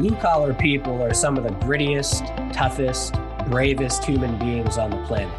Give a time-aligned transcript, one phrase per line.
[0.00, 3.16] Blue collar people are some of the grittiest, toughest,
[3.50, 5.38] bravest human beings on the planet.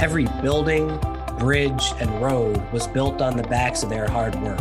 [0.00, 1.00] Every building,
[1.40, 4.60] bridge, and road was built on the backs of their hard work.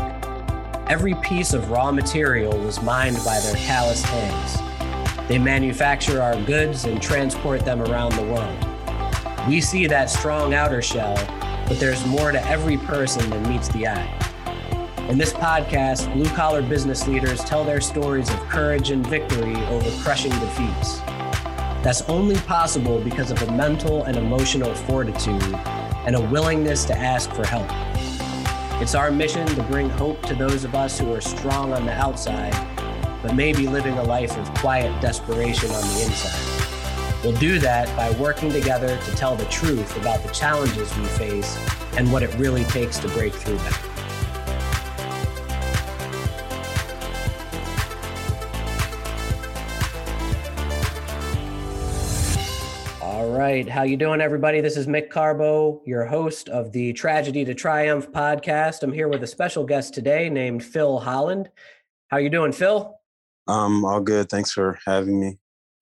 [0.89, 5.27] Every piece of raw material was mined by their calloused hands.
[5.27, 9.47] They manufacture our goods and transport them around the world.
[9.47, 11.13] We see that strong outer shell,
[11.67, 14.20] but there's more to every person than meets the eye.
[15.11, 19.91] In this podcast, blue collar business leaders tell their stories of courage and victory over
[20.03, 20.99] crushing defeats.
[21.83, 25.53] That's only possible because of a mental and emotional fortitude
[26.05, 27.67] and a willingness to ask for help.
[28.81, 31.91] It's our mission to bring hope to those of us who are strong on the
[31.91, 32.55] outside,
[33.21, 37.21] but may be living a life of quiet desperation on the inside.
[37.21, 41.57] We'll do that by working together to tell the truth about the challenges we face
[41.97, 43.90] and what it really takes to break through them.
[53.41, 53.67] Right.
[53.67, 54.61] How you doing, everybody?
[54.61, 58.83] This is Mick Carbo, your host of the Tragedy to Triumph podcast.
[58.83, 61.49] I'm here with a special guest today named Phil Holland.
[62.09, 62.95] How you doing, Phil?
[63.47, 64.29] Um, all good.
[64.29, 65.39] Thanks for having me.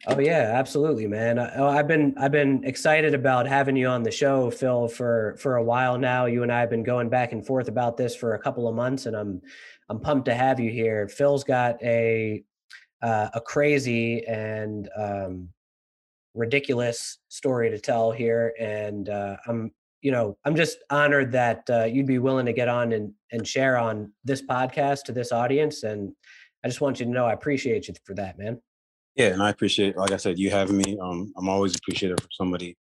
[0.08, 1.38] Oh yeah, absolutely, man.
[1.38, 5.36] I, oh, I've been I've been excited about having you on the show, Phil, for
[5.38, 6.28] for a while now.
[6.28, 8.76] You and I have been going back and forth about this for a couple of
[8.76, 9.42] months, and I'm
[9.90, 11.10] I'm pumped to have you here.
[11.10, 12.42] Phil's got a
[13.02, 15.50] uh, a crazy and um,
[16.40, 21.84] ridiculous story to tell here, and uh, I'm you know I'm just honored that uh,
[21.84, 25.84] you'd be willing to get on and and share on this podcast to this audience,
[25.84, 26.14] and
[26.64, 28.62] I just want you to know I appreciate you for that, man.
[29.16, 30.98] Yeah, and I appreciate, like I said, you having me.
[31.02, 32.78] Um, I'm always appreciative for somebody,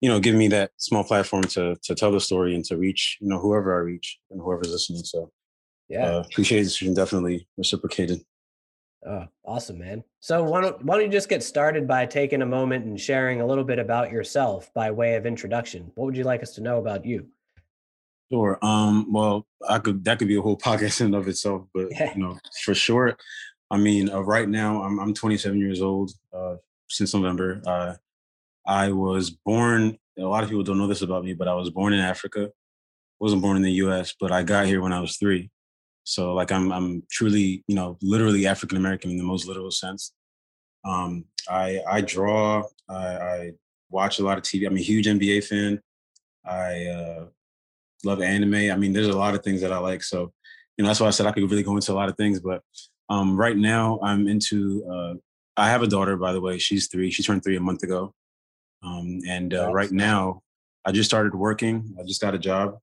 [0.00, 3.18] you know, giving me that small platform to to tell the story and to reach,
[3.20, 5.04] you know, whoever I reach and whoever's listening.
[5.04, 5.30] So,
[5.88, 6.94] yeah, uh, appreciate it.
[6.94, 8.20] Definitely reciprocated.
[9.06, 10.04] Oh, awesome, man.
[10.20, 13.40] So why don't why don't you just get started by taking a moment and sharing
[13.40, 15.90] a little bit about yourself by way of introduction?
[15.94, 17.26] What would you like us to know about you?
[18.30, 18.58] Sure.
[18.62, 22.12] Um, well, I could that could be a whole podcast in of itself, but yeah.
[22.14, 23.16] you know, for sure.
[23.70, 26.10] I mean, uh, right now I'm I'm 27 years old.
[26.32, 26.56] Uh,
[26.88, 27.94] since November, uh,
[28.66, 29.96] I was born.
[30.18, 32.50] A lot of people don't know this about me, but I was born in Africa.
[33.18, 35.50] wasn't born in the U.S., but I got here when I was three.
[36.04, 40.12] So like I'm I'm truly, you know, literally African American in the most literal sense.
[40.84, 43.52] Um, I I draw, I, I,
[43.90, 44.66] watch a lot of TV.
[44.66, 45.80] I'm a huge NBA fan.
[46.44, 47.26] I uh,
[48.04, 48.54] love anime.
[48.54, 50.02] I mean, there's a lot of things that I like.
[50.02, 50.32] So,
[50.76, 52.40] you know, that's why I said I could really go into a lot of things.
[52.40, 52.62] But
[53.08, 54.84] um, right now, I'm into.
[54.90, 55.14] Uh,
[55.56, 56.58] I have a daughter, by the way.
[56.58, 57.10] She's three.
[57.10, 58.14] She turned three a month ago.
[58.82, 60.42] Um, and uh, right now,
[60.86, 61.94] I just started working.
[62.00, 62.78] I just got a job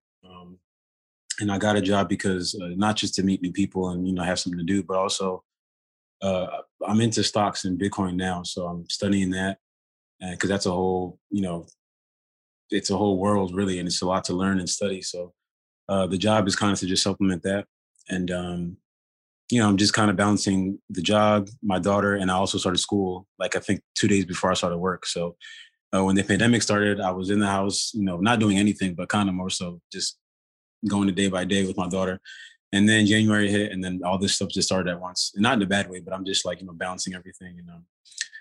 [1.39, 4.13] and I got a job because uh, not just to meet new people and you
[4.13, 5.43] know have something to do, but also
[6.21, 6.47] uh,
[6.85, 9.59] I'm into stocks and Bitcoin now, so I'm studying that
[10.19, 11.67] because that's a whole you know
[12.69, 15.01] it's a whole world really, and it's a lot to learn and study.
[15.01, 15.33] So
[15.89, 17.65] uh, the job is kind of to just supplement that,
[18.09, 18.77] and um,
[19.49, 22.79] you know I'm just kind of balancing the job, my daughter, and I also started
[22.79, 25.05] school like I think two days before I started work.
[25.05, 25.35] So
[25.95, 28.93] uh, when the pandemic started, I was in the house, you know, not doing anything,
[28.93, 30.17] but kind of more so just
[30.87, 32.19] going to day by day with my daughter.
[32.73, 35.31] And then January hit, and then all this stuff just started at once.
[35.35, 37.55] And not in a bad way, but I'm just like you know balancing everything.
[37.57, 37.79] And know,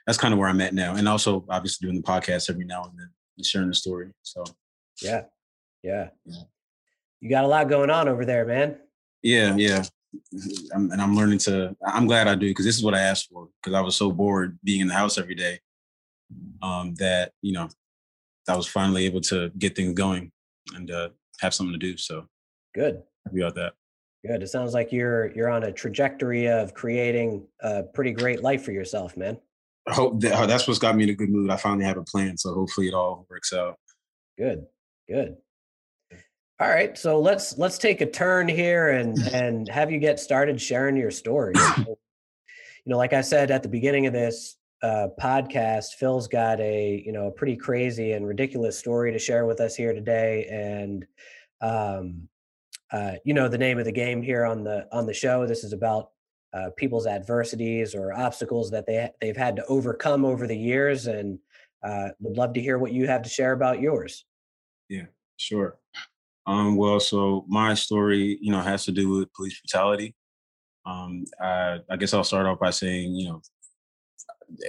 [0.07, 0.97] that's kind of where I'm at now.
[0.97, 4.11] And also, obviously, doing the podcast every now and then and sharing the story.
[4.23, 4.45] So,
[5.01, 5.23] yeah,
[5.83, 6.43] yeah, yeah.
[7.21, 8.77] You got a lot going on over there, man.
[9.23, 9.85] Yeah, yeah.
[10.75, 11.77] I'm, and I'm learning to.
[11.87, 13.49] I'm glad I do because this is what I asked for.
[13.63, 15.61] Because I was so bored being in the house every day,
[16.63, 17.69] um, that you know,
[18.49, 20.33] I was finally able to get things going.
[20.75, 21.11] And uh,
[21.41, 21.97] have something to do.
[21.97, 22.27] So
[22.75, 23.03] good.
[23.33, 23.75] We about that.
[24.27, 24.43] Good.
[24.43, 28.73] It sounds like you're you're on a trajectory of creating a pretty great life for
[28.73, 29.39] yourself, man.
[29.89, 31.51] I hope that, uh, that's what's got me in a good mood.
[31.51, 33.77] I finally have a plan, so hopefully it all works out.
[34.37, 34.67] Good.
[35.09, 35.37] Good.
[36.59, 40.61] All right, so let's let's take a turn here and and have you get started
[40.61, 41.55] sharing your story.
[41.79, 41.97] you
[42.87, 47.13] know, like I said at the beginning of this uh, podcast, Phil's got a you
[47.13, 51.07] know a pretty crazy and ridiculous story to share with us here today, and
[51.61, 52.29] um,
[52.93, 55.47] uh, you know the name of the game here on the on the show.
[55.47, 56.11] This is about
[56.53, 61.39] uh, people's adversities or obstacles that they they've had to overcome over the years, and
[61.83, 64.25] uh, would love to hear what you have to share about yours.
[64.89, 65.07] Yeah,
[65.37, 65.79] sure.
[66.47, 70.15] Um, well, so my story, you know, has to do with police brutality.
[70.85, 73.43] Um, I, I guess I'll start off by saying, you know,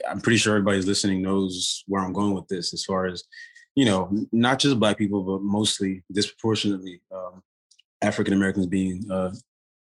[0.09, 3.23] I'm pretty sure everybody's listening knows where I'm going with this as far as,
[3.77, 7.43] you know, not just black people, but mostly disproportionately um,
[8.01, 9.31] African Americans being uh,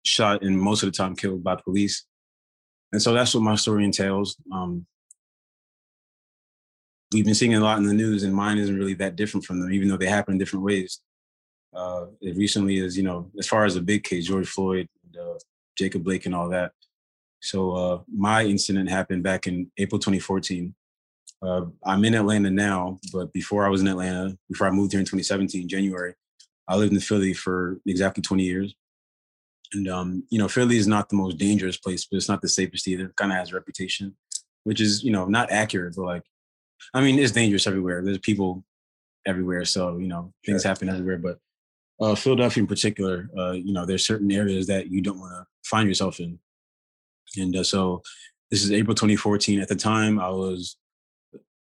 [0.06, 2.06] shot and most of the time killed by police.
[2.91, 4.38] And so that's what my story entails.
[4.51, 4.86] Um,
[7.12, 9.59] we've been seeing a lot in the news, and mine isn't really that different from
[9.59, 11.01] them, even though they happen in different ways.
[11.74, 15.18] Uh, it recently is, you know, as far as the big case, George Floyd, and,
[15.18, 15.39] uh,
[15.75, 16.74] Jacob Blake, and all that.
[17.41, 20.75] So uh, my incident happened back in April 2014.
[21.41, 25.00] Uh, I'm in Atlanta now, but before I was in Atlanta, before I moved here
[25.00, 26.13] in 2017, January,
[26.68, 28.75] I lived in Philly for exactly 20 years.
[29.74, 32.50] And um, you know, Philly is not the most dangerous place, but it's not the
[32.50, 33.06] safest either.
[33.06, 34.15] It kind of has a reputation,
[34.63, 36.24] which is you know not accurate, but like,
[36.94, 38.01] I mean, it's dangerous everywhere.
[38.03, 38.63] There's people
[39.27, 40.69] everywhere, so you know things sure.
[40.69, 41.19] happen everywhere.
[41.19, 41.39] But
[42.03, 45.45] uh, Philadelphia in particular, uh, you know, there's certain areas that you don't want to
[45.69, 46.39] find yourself in.
[47.38, 48.01] And uh, so
[48.50, 49.59] this is April 2014.
[49.59, 50.77] At the time, I was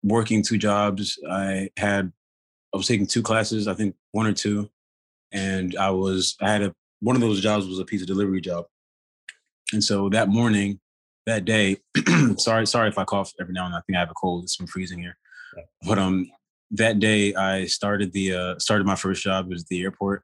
[0.03, 1.17] working two jobs.
[1.29, 2.11] I had,
[2.73, 4.69] I was taking two classes, I think one or two.
[5.31, 8.65] And I was, I had a, one of those jobs was a pizza delivery job.
[9.73, 10.79] And so that morning,
[11.25, 11.77] that day,
[12.37, 13.79] sorry, sorry if I cough every now and then.
[13.79, 14.43] I think I have a cold.
[14.43, 15.17] It's been freezing here.
[15.87, 16.29] But um,
[16.71, 20.23] that day I started the uh, started my first job was the airport.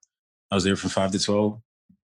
[0.51, 1.59] I was there from five to twelve,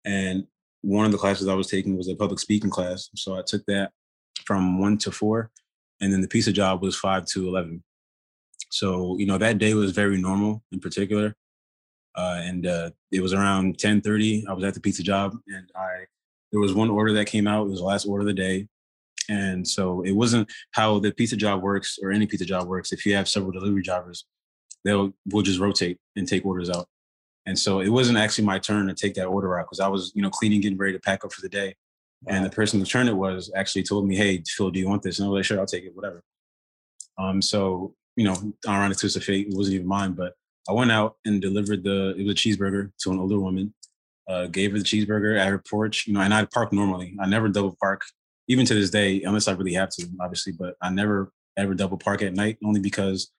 [0.06, 0.48] and
[0.82, 3.10] one of the classes I was taking was a public speaking class.
[3.16, 3.92] So I took that
[4.46, 5.52] from one to four,
[6.02, 7.84] and then the pizza job was five to eleven.
[8.70, 11.36] So you know that day was very normal in particular,
[12.16, 14.46] uh, and uh, it was around ten thirty.
[14.48, 16.06] I was at the pizza job, and I
[16.52, 17.66] there was one order that came out.
[17.66, 18.68] It was the last order of the day,
[19.30, 22.92] and so it wasn't how the pizza job works or any pizza job works.
[22.92, 24.26] If you have several delivery drivers,
[24.84, 26.88] they'll will just rotate and take orders out.
[27.46, 30.12] And so it wasn't actually my turn to take that order out because I was,
[30.14, 31.76] you know, cleaning, getting ready to pack up for the day.
[32.24, 32.36] Wow.
[32.36, 35.04] And the person who turned it was actually told me, "Hey, Phil, do you want
[35.04, 36.22] this?" And I was like, "Sure, I'll take it, whatever."
[37.18, 40.34] Um, so you know, ironic twist of fate, it wasn't even mine, but
[40.68, 43.74] I went out and delivered the it was a cheeseburger to an older woman.
[44.28, 47.16] Uh, gave her the cheeseburger at her porch, you know, and I'd park normally.
[47.20, 48.04] I never double park
[48.48, 51.98] even to this day, unless I really have to, obviously, but I never ever double
[51.98, 53.32] park at night only because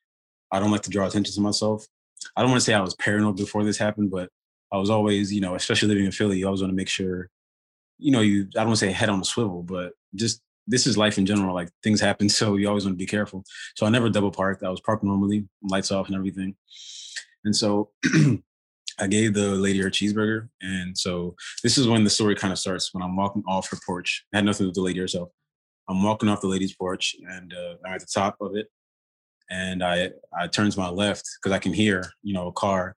[0.51, 1.87] I don't like to draw attention to myself.
[2.37, 4.31] I don't want to say I was paranoid before this happened, but
[4.73, 7.29] I was always, you know, especially living in Philly, you always want to make sure,
[8.01, 10.87] you know, you, I don't want to say head on a swivel, but just this
[10.87, 11.55] is life in general.
[11.55, 12.29] Like things happen.
[12.41, 13.45] So you always want to be careful.
[13.77, 14.63] So I never double parked.
[14.63, 16.55] I was parked normally, lights off and everything.
[17.45, 17.91] And so
[18.99, 20.49] I gave the lady her cheeseburger.
[20.61, 23.79] And so this is when the story kind of starts when I'm walking off her
[23.85, 24.25] porch.
[24.33, 25.31] It had nothing to do with the lady herself.
[25.89, 28.69] I'm walking off the lady's porch and uh, I'm at the top of it.
[29.51, 32.95] And I I turn to my left because I can hear, you know, a car.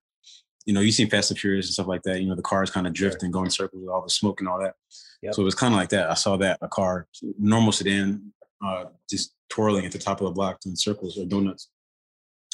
[0.65, 2.21] You know, you see Fast and Furious and stuff like that.
[2.21, 4.39] You know, the cars kind of drift and go in circles with all the smoke
[4.39, 4.75] and all that.
[5.21, 5.33] Yep.
[5.33, 6.09] So it was kind of like that.
[6.09, 7.07] I saw that a car,
[7.37, 8.33] normal sedan,
[8.65, 11.69] uh, just twirling at the top of the block in circles or donuts.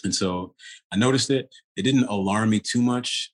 [0.03, 0.55] And so
[0.91, 1.53] I noticed it.
[1.75, 3.31] It didn't alarm me too much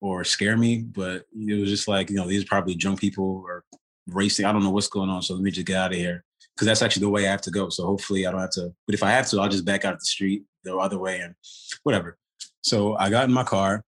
[0.00, 3.42] or scare me, but it was just like, you know, these are probably drunk people
[3.46, 3.64] or
[4.06, 4.44] racing.
[4.44, 5.22] I don't know what's going on.
[5.22, 6.24] So let me just get out of here.
[6.58, 7.70] Cause that's actually the way I have to go.
[7.70, 9.94] So hopefully I don't have to, but if I have to, I'll just back out
[9.94, 11.34] of the street the other way and
[11.84, 12.18] whatever.
[12.60, 13.82] So I got in my car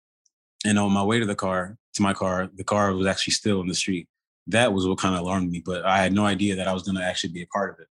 [0.65, 3.61] and on my way to the car, to my car, the car was actually still
[3.61, 4.07] in the street.
[4.47, 6.83] That was what kind of alarmed me, but I had no idea that I was
[6.83, 7.87] going to actually be a part of it.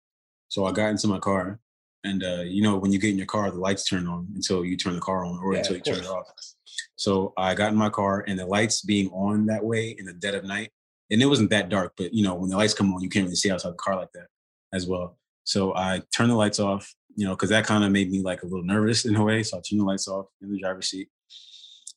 [0.48, 1.60] So I got into my car
[2.04, 4.64] and uh, you know, when you get in your car, the lights turn on until
[4.64, 6.26] you turn the car on or yeah, until you turn it off.
[6.96, 10.12] So I got in my car and the lights being on that way in the
[10.12, 10.70] dead of night,
[11.10, 13.24] and it wasn't that dark, but you know, when the lights come on, you can't
[13.24, 14.28] really see outside the car like that
[14.72, 15.18] as well.
[15.44, 18.42] So I turned the lights off, you know, because that kind of made me like
[18.42, 19.42] a little nervous in a way.
[19.42, 21.08] So I turned the lights off in the driver's seat.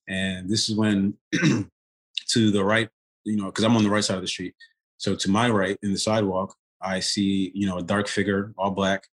[0.08, 2.90] And this is when to the right,
[3.24, 4.56] you know, because I'm on the right side of the street.
[4.98, 8.72] So to my right in the sidewalk, I see, you know, a dark figure, all
[8.72, 9.08] black,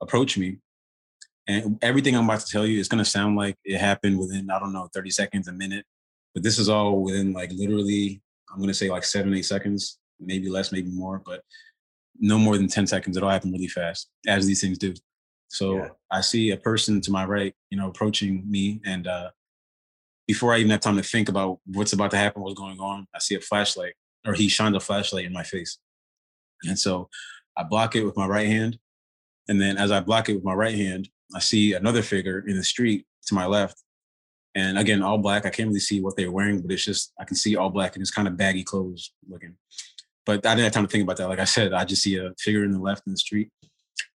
[0.00, 0.58] approach me
[1.48, 4.50] and everything I'm about to tell you is going to sound like it happened within,
[4.50, 5.86] I don't know, 30 seconds, a minute.
[6.34, 8.20] But this is all within like literally,
[8.52, 11.42] I'm going to say like seven, eight seconds, maybe less, maybe more, but
[12.20, 13.16] no more than 10 seconds.
[13.16, 14.92] It all happened really fast, as these things do.
[15.48, 15.88] So yeah.
[16.10, 18.82] I see a person to my right, you know, approaching me.
[18.84, 19.30] And uh,
[20.28, 23.08] before I even have time to think about what's about to happen, what's going on,
[23.14, 23.94] I see a flashlight,
[24.26, 25.78] or he shines a flashlight in my face.
[26.64, 27.08] And so
[27.56, 28.78] I block it with my right hand.
[29.48, 32.56] And then as I block it with my right hand, I see another figure in
[32.56, 33.82] the street to my left.
[34.54, 35.46] And again, all black.
[35.46, 37.94] I can't really see what they're wearing, but it's just I can see all black
[37.94, 39.56] and it's kind of baggy clothes looking.
[40.26, 41.28] But I didn't have time to think about that.
[41.28, 43.48] Like I said, I just see a figure in the left in the street.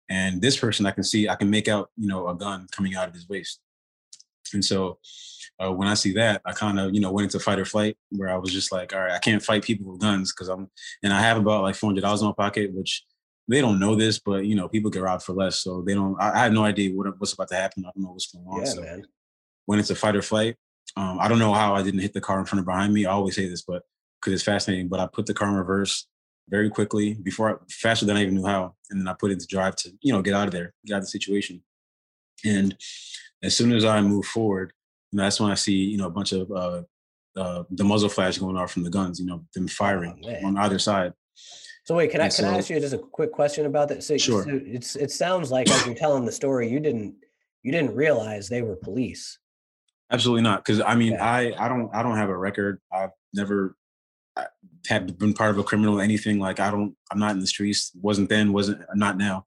[0.09, 2.95] And this person I can see, I can make out, you know, a gun coming
[2.95, 3.61] out of his waist.
[4.53, 4.99] And so
[5.59, 7.97] uh, when I see that, I kind of, you know, went into fight or flight
[8.09, 10.69] where I was just like, all right, I can't fight people with guns because I'm,
[11.03, 13.03] and I have about like $400 in my pocket, which
[13.47, 15.59] they don't know this, but you know, people get robbed for less.
[15.59, 17.83] So they don't, I, I have no idea what, what's about to happen.
[17.85, 18.59] I don't know what's going on.
[18.59, 19.05] Yeah, so man.
[19.65, 20.55] when it's a fight or flight,
[20.97, 23.05] um, I don't know how I didn't hit the car in front of behind me.
[23.05, 23.83] I always say this, but
[24.19, 26.07] because it's fascinating, but I put the car in reverse,
[26.51, 28.75] very quickly before I, faster than I even knew how.
[28.89, 30.95] And then I put it into drive to, you know, get out of there, get
[30.95, 31.63] out of the situation.
[32.45, 32.75] And
[33.43, 34.73] as soon as I move forward,
[35.11, 36.81] you know, that's when I see, you know, a bunch of uh,
[37.35, 40.57] uh, the muzzle flash going off from the guns, you know, them firing oh, on
[40.57, 41.13] either side.
[41.83, 43.89] So wait, can and I can so, I ask you just a quick question about
[43.89, 44.03] that?
[44.03, 44.43] So, sure.
[44.43, 47.15] So it's it sounds like as you're telling the story, you didn't
[47.63, 49.39] you didn't realize they were police.
[50.11, 51.25] Absolutely not, because I mean, yeah.
[51.25, 52.79] I I don't I don't have a record.
[52.91, 53.75] I've never
[54.87, 56.39] have been part of a criminal anything.
[56.39, 57.91] Like I don't I'm not in the streets.
[57.99, 58.53] Wasn't then.
[58.53, 59.45] Wasn't not now.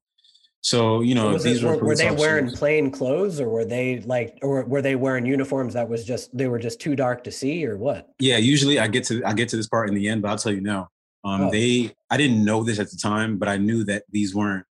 [0.65, 4.39] So you know, these it, were, were they wearing plain clothes, or were they like,
[4.41, 7.67] or were they wearing uniforms that was just they were just too dark to see,
[7.67, 8.09] or what?
[8.17, 10.39] Yeah, usually I get to I get to this part in the end, but I'll
[10.39, 10.89] tell you now.
[11.23, 11.51] Um, oh.
[11.51, 14.65] They I didn't know this at the time, but I knew that these weren't.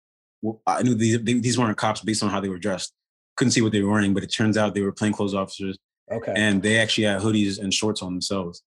[0.67, 2.93] I knew these these weren't cops based on how they were dressed.
[3.37, 5.79] Couldn't see what they were wearing, but it turns out they were plainclothes officers.
[6.11, 6.33] Okay.
[6.35, 8.65] And they actually had hoodies and shorts on themselves.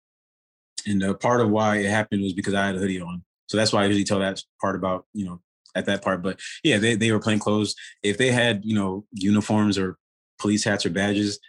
[0.85, 3.21] And uh, part of why it happened was because I had a hoodie on.
[3.47, 5.41] So that's why I usually tell that part about you know
[5.75, 6.21] at that part.
[6.21, 7.75] But yeah, they, they were plain clothes.
[8.03, 9.97] If they had, you know, uniforms or
[10.39, 11.39] police hats or badges,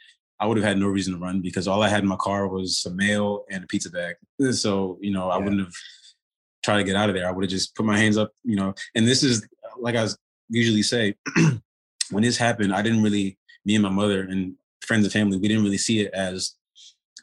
[0.41, 2.47] I would have had no reason to run because all I had in my car
[2.47, 4.15] was some mail and a pizza bag.
[4.53, 5.73] So, you know, I wouldn't have
[6.63, 7.27] tried to get out of there.
[7.27, 9.47] I would have just put my hands up, you know, and this is
[9.81, 10.07] like I
[10.49, 11.15] usually say,
[12.11, 15.49] when this happened, I didn't really, me and my mother and friends and family, we
[15.49, 16.55] didn't really see it as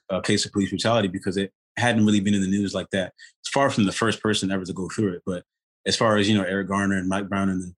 [0.09, 3.13] a case of police brutality because it hadn't really been in the news like that.
[3.41, 5.43] It's far from the first person ever to go through it, but
[5.85, 7.73] as far as you know Eric Garner and Mike Brown and the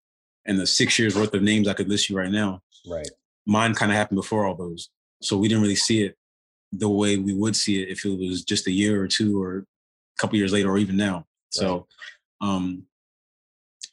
[0.45, 2.61] and the six years worth of names I could list you right now.
[2.87, 3.09] Right.
[3.45, 4.89] Mine kind of happened before all those,
[5.21, 6.15] so we didn't really see it
[6.71, 9.57] the way we would see it if it was just a year or two or
[9.59, 9.63] a
[10.19, 11.15] couple years later or even now.
[11.15, 11.25] Right.
[11.51, 11.87] So,
[12.41, 12.83] um,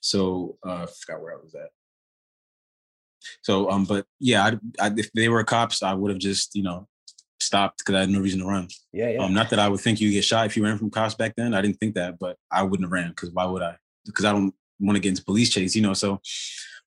[0.01, 1.71] so uh, I forgot where I was at.
[3.43, 6.63] So, um, but yeah, I, I, if they were cops, I would have just you
[6.63, 6.89] know
[7.41, 8.69] stopped because I had no reason to run.
[8.93, 9.25] Yeah, yeah.
[9.25, 11.35] Um, not that I would think you get shot if you ran from cops back
[11.37, 11.55] then.
[11.55, 13.77] I didn't think that, but I wouldn't have ran because why would I?
[14.07, 15.95] Because I don't want to get into police chase, you know.
[15.95, 16.21] So,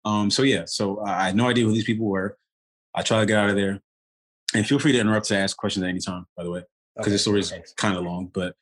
[0.05, 2.38] um, so yeah, so I had no idea who these people were.
[2.93, 3.81] I try to get out of there,
[4.53, 6.63] and feel free to interrupt to ask questions at any time, by the way,
[6.95, 7.15] because okay.
[7.15, 8.27] the story is kind of long.
[8.33, 8.55] But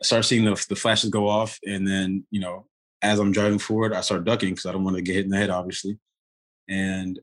[0.00, 2.66] I start seeing the the flashes go off, and then you know,
[3.02, 5.30] as I'm driving forward, I start ducking because I don't want to get hit in
[5.30, 5.98] the head, obviously.
[6.68, 7.18] And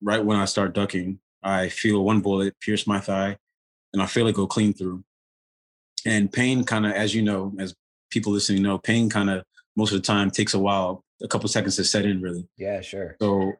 [0.00, 3.36] right when I start ducking, I feel one bullet pierce my thigh,
[3.92, 5.04] and I feel it go clean through.
[6.04, 7.74] And pain, kind of, as you know, as
[8.10, 9.44] people listening know, pain kind of
[9.76, 12.46] most of the time takes a while, a couple seconds to set in really.
[12.56, 13.16] Yeah, sure.
[13.20, 13.54] So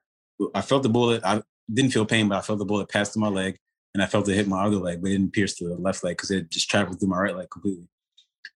[0.54, 1.22] I felt the bullet.
[1.24, 1.42] I
[1.72, 3.56] didn't feel pain, but I felt the bullet pass through my leg
[3.94, 6.16] and I felt it hit my other leg, but it didn't pierce the left leg
[6.16, 7.88] because it just traveled through my right leg completely.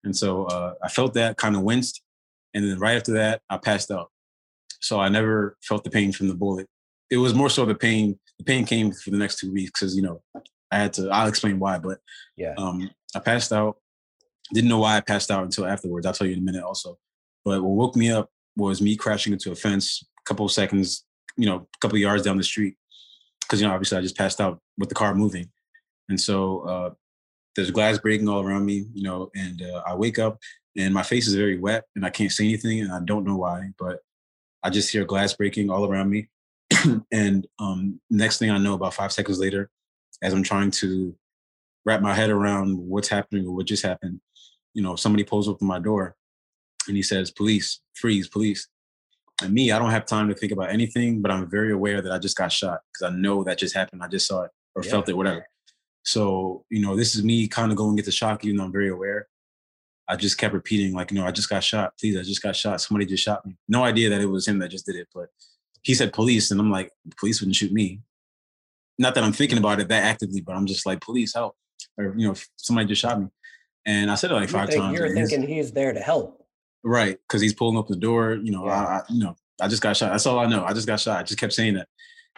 [0.05, 2.03] And so uh, I felt that kind of winced.
[2.55, 4.11] And then right after that, I passed out.
[4.81, 6.67] So I never felt the pain from the bullet.
[7.11, 8.19] It was more so the pain.
[8.39, 10.23] The pain came for the next two weeks because, you know,
[10.71, 11.99] I had to, I'll explain why, but
[12.37, 13.77] yeah, um, I passed out.
[14.53, 16.07] Didn't know why I passed out until afterwards.
[16.07, 16.99] I'll tell you in a minute also.
[17.47, 21.05] But what woke me up was me crashing into a fence a couple of seconds,
[21.37, 22.75] you know, a couple of yards down the street.
[23.41, 25.49] Because, you know, obviously I just passed out with the car moving.
[26.09, 26.91] And so uh,
[27.55, 30.39] there's glass breaking all around me, you know, and uh, I wake up
[30.77, 33.37] and my face is very wet and I can't see anything and I don't know
[33.37, 34.01] why, but
[34.65, 36.29] I just hear glass breaking all around me.
[37.13, 39.71] and um, next thing I know, about five seconds later,
[40.21, 41.15] as I'm trying to
[41.85, 44.21] wrap my head around what's happening or what just happened,
[44.75, 46.16] you know, somebody pulls open my door
[46.89, 48.69] and he says, "Police, freeze, police."
[49.43, 52.11] And me, I don't have time to think about anything, but I'm very aware that
[52.11, 54.03] I just got shot because I know that just happened.
[54.03, 54.91] I just saw it or yeah.
[54.91, 55.47] felt it, whatever.
[56.05, 58.89] So, you know, this is me kind of going into shock, even though I'm very
[58.89, 59.29] aware.
[60.09, 61.93] I just kept repeating, like, you know, I just got shot.
[61.99, 62.81] Please, I just got shot.
[62.81, 63.57] Somebody just shot me.
[63.69, 65.29] No idea that it was him that just did it, but
[65.83, 68.01] he said police, and I'm like, police wouldn't shoot me.
[68.99, 69.61] Not that I'm thinking mm.
[69.61, 71.57] about it that actively, but I'm just like, police, help.
[71.99, 73.27] Or, you know, somebody just shot me.
[73.85, 74.99] And I said it like five you times.
[74.99, 76.46] You're thinking he's there to help.
[76.85, 78.35] Right, because he's pulling up the door.
[78.35, 78.73] You know, yeah.
[78.73, 80.13] I, you know, I just got shot.
[80.13, 80.65] That's all I know.
[80.65, 81.19] I just got shot.
[81.19, 81.89] I just kept saying that,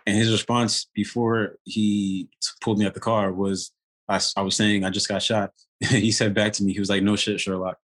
[0.07, 2.29] and his response before he
[2.61, 3.73] pulled me out the car was,
[4.09, 5.53] I, I was saying I just got shot.
[5.81, 7.79] he said back to me, he was like, "No shit, Sherlock,"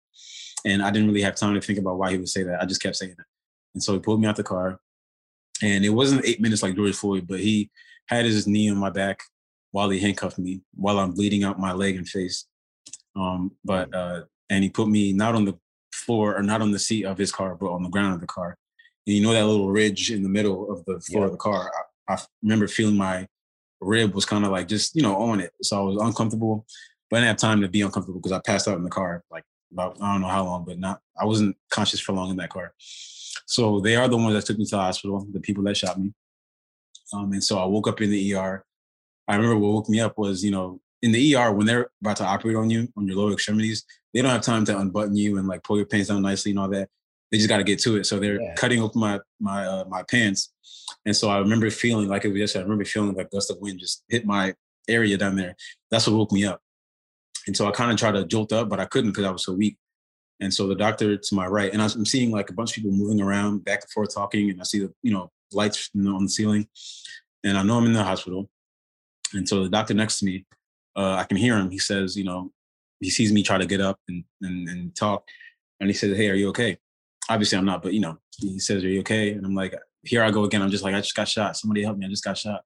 [0.66, 2.62] and I didn't really have time to think about why he would say that.
[2.62, 3.26] I just kept saying that,
[3.74, 4.80] and so he pulled me out the car,
[5.62, 7.72] and it wasn't eight minutes like George Floyd, but he
[8.08, 9.22] had his knee on my back
[9.72, 12.46] while he handcuffed me while I'm bleeding out my leg and face.
[13.16, 15.58] Um, but uh, and he put me not on the
[16.02, 18.28] floor or not on the seat of his car, but on the ground of the
[18.28, 18.58] car.
[19.08, 21.26] And you know that little ridge in the middle of the floor yeah.
[21.28, 21.72] of the car.
[22.08, 23.28] I, I, remember feeling my
[23.80, 26.66] rib was kind of like just you know on it, so I was uncomfortable,
[27.10, 29.24] but I didn't have time to be uncomfortable because I passed out in the car
[29.32, 32.38] like about I don't know how long, but not I wasn't conscious for long in
[32.38, 32.74] that car.
[33.46, 36.00] So they are the ones that took me to the hospital, the people that shot
[36.00, 36.14] me.
[37.14, 38.64] Um, and so I woke up in the ER.
[39.28, 42.18] I remember what woke me up was, you know, in the ER when they're about
[42.18, 45.38] to operate on you on your lower extremities, they don't have time to unbutton you
[45.38, 46.90] and like pull your pants down nicely and all that.
[47.32, 48.06] They just got to get to it.
[48.06, 48.54] So they're yeah.
[48.56, 50.52] cutting open my my uh, my pants,
[51.06, 52.62] and so I remember feeling like it was yesterday.
[52.62, 54.54] I remember feeling like gust of wind just hit my
[54.88, 55.56] area down there.
[55.90, 56.62] That's what woke me up.
[57.48, 59.46] And so I kind of tried to jolt up, but I couldn't because I was
[59.46, 59.78] so weak.
[60.42, 62.92] And so the doctor to my right, and I'm seeing like a bunch of people
[62.92, 66.30] moving around back and forth talking, and I see the you know lights on the
[66.30, 66.68] ceiling,
[67.44, 68.50] and I know I'm in the hospital.
[69.34, 70.46] And so the doctor next to me,
[70.96, 71.70] uh, I can hear him.
[71.70, 72.52] He says, you know,
[73.02, 75.28] he sees me try to get up and, and, and talk.
[75.80, 76.78] And he says, Hey, are you okay?
[77.30, 79.32] Obviously I'm not, but you know, he says, Are you okay?
[79.32, 80.62] And I'm like, here I go again.
[80.62, 81.58] I'm just like, I just got shot.
[81.58, 82.06] Somebody help me.
[82.06, 82.62] I just got shot.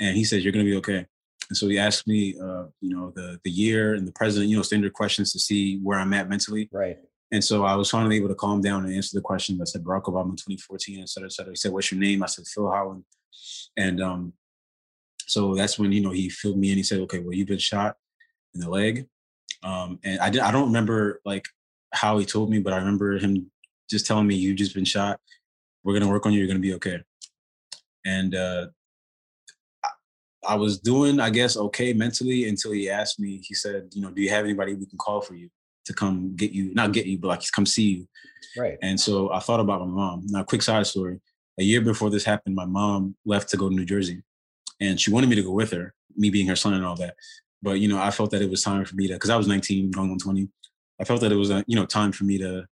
[0.00, 1.06] And he says, You're gonna be okay.
[1.48, 4.56] And so he asked me, uh, you know, the the year and the president, you
[4.56, 6.68] know, standard questions to see where I'm at mentally.
[6.72, 6.98] Right.
[7.30, 9.58] And so I was finally able to calm down and answer the question.
[9.60, 11.52] I said Barack Obama 2014, et cetera, et cetera.
[11.52, 12.22] He said, What's your name?
[12.22, 13.04] I said, Phil Holland.
[13.76, 14.32] And um,
[15.26, 16.78] so that's when, you know, he filled me in.
[16.78, 17.96] He said, Okay, well, you've been shot
[18.54, 19.06] in the leg.
[19.62, 21.44] Um, and I did I don't remember like
[21.92, 23.50] how he told me, but I remember him
[23.90, 25.20] just telling me, You've just been shot.
[25.84, 27.00] We're gonna work on you, you're gonna be okay.
[28.04, 28.66] And uh
[30.46, 34.10] I was doing, I guess, okay mentally until he asked me, he said, you know,
[34.10, 35.50] do you have anybody we can call for you
[35.84, 38.08] to come get you, not get you, but like come see you.
[38.56, 38.78] Right.
[38.82, 40.26] And so I thought about my mom.
[40.26, 41.20] Now, quick side story.
[41.58, 44.22] A year before this happened, my mom left to go to New Jersey
[44.80, 47.16] and she wanted me to go with her, me being her son and all that.
[47.62, 49.48] But, you know, I felt that it was time for me to, because I was
[49.48, 50.48] 19, going on 20.
[51.00, 52.66] I felt that it was, a, you know, time for me to,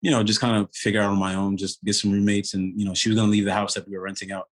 [0.00, 2.54] you know, just kind of figure out on my own, just get some roommates.
[2.54, 4.48] And, you know, she was going to leave the house that we were renting out.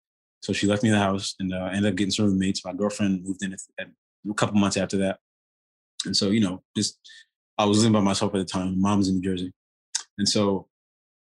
[0.42, 2.66] So she left me the house and uh, ended up getting some roommates.
[2.66, 3.88] My girlfriend moved in at,
[4.30, 5.20] a couple months after that.
[6.06, 7.00] And so, you know, just
[7.58, 8.80] I was living by myself at the time.
[8.80, 9.52] Mom's in New Jersey.
[10.18, 10.68] And so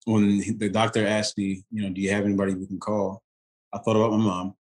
[0.04, 3.22] when the doctor asked me, you know, do you have anybody we can call?
[3.72, 4.54] I thought about my mom.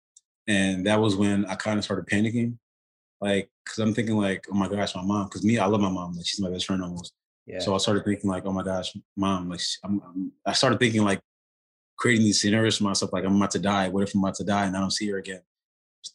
[0.48, 2.58] And that was when I kind of started panicking.
[3.20, 5.30] Like, cause I'm thinking like, oh my gosh, my mom.
[5.30, 6.14] Cause me, I love my mom.
[6.14, 7.14] Like she's my best friend almost.
[7.46, 7.60] Yeah.
[7.60, 9.50] So I started thinking like, oh my gosh, mom.
[9.50, 11.22] Like I'm, I'm, I started thinking like
[11.98, 13.90] creating these scenarios for myself, like I'm about to die.
[13.90, 15.42] What if I'm about to die and I don't see her again?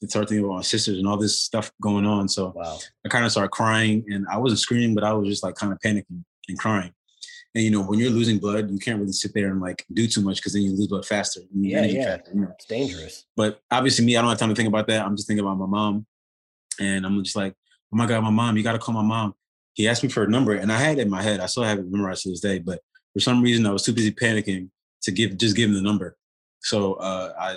[0.03, 2.29] I started thinking about my sisters and all this stuff going on.
[2.29, 2.79] So wow.
[3.05, 5.73] I kind of started crying and I wasn't screaming, but I was just like kind
[5.73, 6.93] of panicking and crying.
[7.55, 10.07] And you know, when you're losing blood, you can't really sit there and like do
[10.07, 11.41] too much because then you lose blood faster.
[11.55, 12.49] Yeah, yeah, faster, you know?
[12.53, 13.27] it's dangerous.
[13.37, 15.05] But obviously, me, I don't have time to think about that.
[15.05, 16.07] I'm just thinking about my mom,
[16.83, 17.55] and I'm just like,
[17.93, 19.35] oh my god, my mom, you got to call my mom.
[19.75, 21.41] He asked me for a number, and I had it in my head.
[21.41, 22.81] I still have it memorized to this day, but
[23.13, 24.69] for some reason, I was too busy panicking
[25.03, 26.17] to give just give him the number.
[26.61, 27.57] So uh, I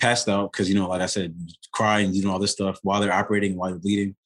[0.00, 1.34] passed out because you know, like I said,
[1.72, 4.16] crying, you know, all this stuff while they're operating, while they're bleeding.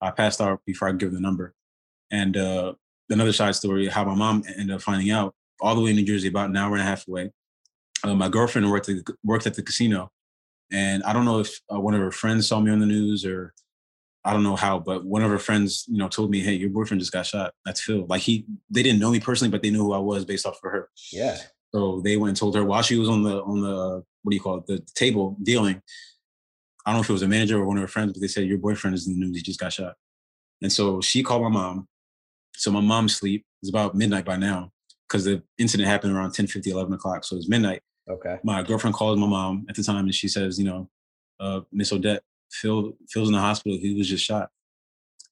[0.00, 1.54] I passed out before I give the number.
[2.10, 2.74] And uh,
[3.08, 6.04] another side story: how my mom ended up finding out all the way in New
[6.04, 7.30] Jersey, about an hour and a half away.
[8.02, 10.10] Uh, my girlfriend worked at, worked at the casino,
[10.72, 13.24] and I don't know if uh, one of her friends saw me on the news
[13.24, 13.52] or
[14.24, 16.70] I don't know how, but one of her friends, you know, told me, "Hey, your
[16.70, 17.54] boyfriend just got shot.
[17.64, 20.24] That's Phil." Like he, they didn't know me personally, but they knew who I was
[20.24, 20.90] based off of her.
[21.10, 21.38] Yeah.
[21.74, 24.36] So they went and told her while she was on the on the what do
[24.36, 25.80] you call it the table dealing.
[26.84, 28.28] I don't know if it was a manager or one of her friends, but they
[28.28, 29.36] said your boyfriend is in the news.
[29.36, 29.94] He just got shot.
[30.62, 31.88] And so she called my mom.
[32.56, 33.44] So my mom's sleep.
[33.62, 34.72] It's about midnight by now
[35.08, 37.24] because the incident happened around 10, 50, 11 o'clock.
[37.24, 37.82] So it's midnight.
[38.08, 38.38] Okay.
[38.42, 40.90] My girlfriend calls my mom at the time and she says, you know,
[41.38, 43.78] uh, Miss Odette, Phil, Phil's in the hospital.
[43.78, 44.50] He was just shot.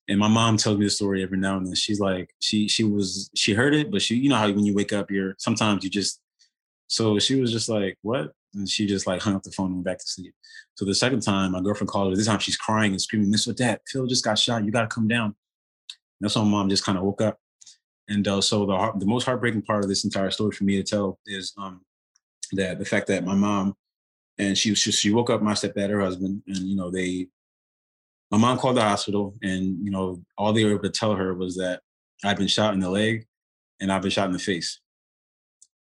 [0.08, 1.74] And my mom tells me the story every now and then.
[1.74, 4.74] She's like, she she was she heard it, but she, you know how when you
[4.74, 6.20] wake up, you're sometimes you just
[6.86, 8.32] so she was just like, what?
[8.54, 10.34] And she just like hung up the phone and went back to sleep.
[10.76, 12.16] So the second time, my girlfriend called her.
[12.16, 14.64] This time she's crying and screaming, Miss Dad, Phil just got shot.
[14.64, 15.26] You got to come down.
[15.26, 15.34] And
[16.22, 17.38] that's when mom just kind of woke up.
[18.08, 20.82] And uh, so the the most heartbreaking part of this entire story for me to
[20.82, 21.82] tell is um,
[22.52, 23.74] that the fact that my mom
[24.38, 27.28] and she she, she woke up my stepdad, her husband, and you know they,
[28.30, 31.34] my mom called the hospital, and you know all they were able to tell her
[31.34, 31.80] was that
[32.24, 33.26] I've been shot in the leg,
[33.80, 34.80] and I've been shot in the face.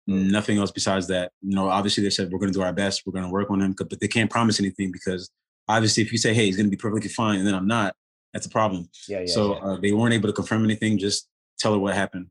[0.08, 1.30] Nothing else besides that.
[1.42, 3.02] You know, obviously they said we're going to do our best.
[3.06, 5.30] We're going to work on him, but they can't promise anything because
[5.68, 7.94] obviously if you say, "Hey, he's going to be perfectly fine," and then I'm not,
[8.32, 8.88] that's a problem.
[9.08, 9.26] Yeah, yeah.
[9.26, 9.60] So yeah.
[9.60, 10.98] Uh, they weren't able to confirm anything.
[10.98, 11.28] Just
[11.58, 12.26] tell her what happened.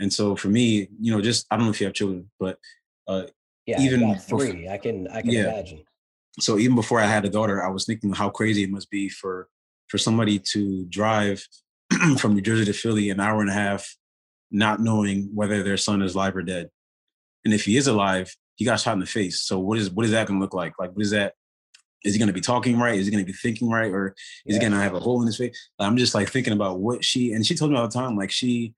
[0.00, 2.58] And so for me, you know, just I don't know if you have children, but
[3.06, 3.24] uh,
[3.66, 5.44] yeah, even three, before, I can I can yeah.
[5.44, 5.84] imagine.
[6.40, 9.08] So even before I had a daughter, I was thinking how crazy it must be
[9.08, 9.48] for
[9.88, 11.46] for somebody to drive
[12.18, 13.96] from New Jersey to Philly an hour and a half,
[14.50, 16.70] not knowing whether their son is alive or dead.
[17.44, 19.40] And if he is alive, he got shot in the face.
[19.40, 20.72] So what is what is that gonna look like?
[20.78, 21.34] Like what is that?
[22.04, 22.98] Is he gonna be talking right?
[22.98, 23.92] Is he gonna be thinking right?
[23.92, 24.14] Or
[24.46, 24.62] is yeah.
[24.62, 25.70] he gonna have a hole in his face?
[25.78, 28.30] I'm just like thinking about what she and she told me all the time, like
[28.30, 28.74] she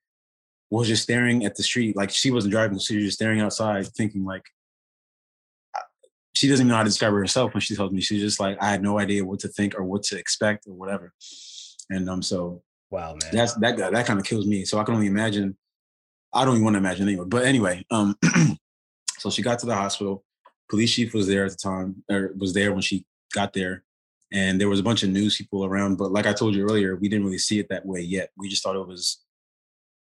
[0.70, 3.86] was just staring at the street, like she wasn't driving, she was just staring outside,
[3.86, 4.42] thinking like
[6.34, 8.00] she doesn't even know how to describe herself when she tells me.
[8.00, 10.74] She's just like, I had no idea what to think or what to expect or
[10.74, 11.12] whatever.
[11.90, 12.62] And um, so
[12.94, 13.30] Wow, man.
[13.32, 14.64] That's that that kind of kills me.
[14.64, 15.56] So I can only imagine.
[16.32, 17.24] I don't even want to imagine anyway.
[17.26, 18.16] But anyway, um,
[19.18, 20.24] so she got to the hospital.
[20.70, 23.82] Police chief was there at the time, or was there when she got there,
[24.32, 25.96] and there was a bunch of news people around.
[25.96, 28.30] But like I told you earlier, we didn't really see it that way yet.
[28.38, 29.24] We just thought it was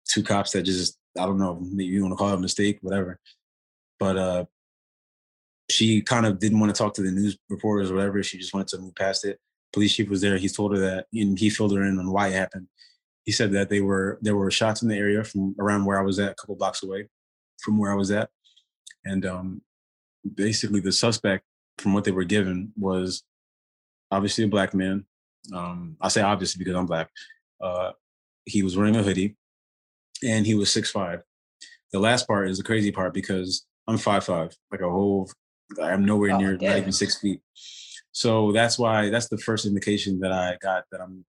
[0.06, 2.78] two cops that just I don't know, maybe you want to call it a mistake,
[2.82, 3.18] whatever.
[3.98, 4.44] But uh,
[5.72, 8.22] she kind of didn't want to talk to the news reporters or whatever.
[8.22, 9.38] She just wanted to move past it.
[9.72, 10.36] Police chief was there.
[10.36, 12.68] He told her that, and he filled her in on why it happened.
[13.24, 16.02] He said that they were there were shots in the area from around where I
[16.02, 17.08] was at, a couple blocks away
[17.60, 18.28] from where I was at,
[19.04, 19.62] and um,
[20.34, 21.44] basically the suspect,
[21.78, 23.22] from what they were given, was
[24.10, 25.06] obviously a black man.
[25.54, 27.10] Um, I say obviously because I'm black.
[27.60, 27.92] Uh,
[28.44, 29.36] he was wearing a hoodie,
[30.24, 31.22] and he was six five.
[31.92, 35.30] The last part is the crazy part because I'm five five, like a whole
[35.80, 37.40] I'm nowhere oh, near not even six feet.
[38.12, 41.24] So that's why that's the first indication that I got that I'm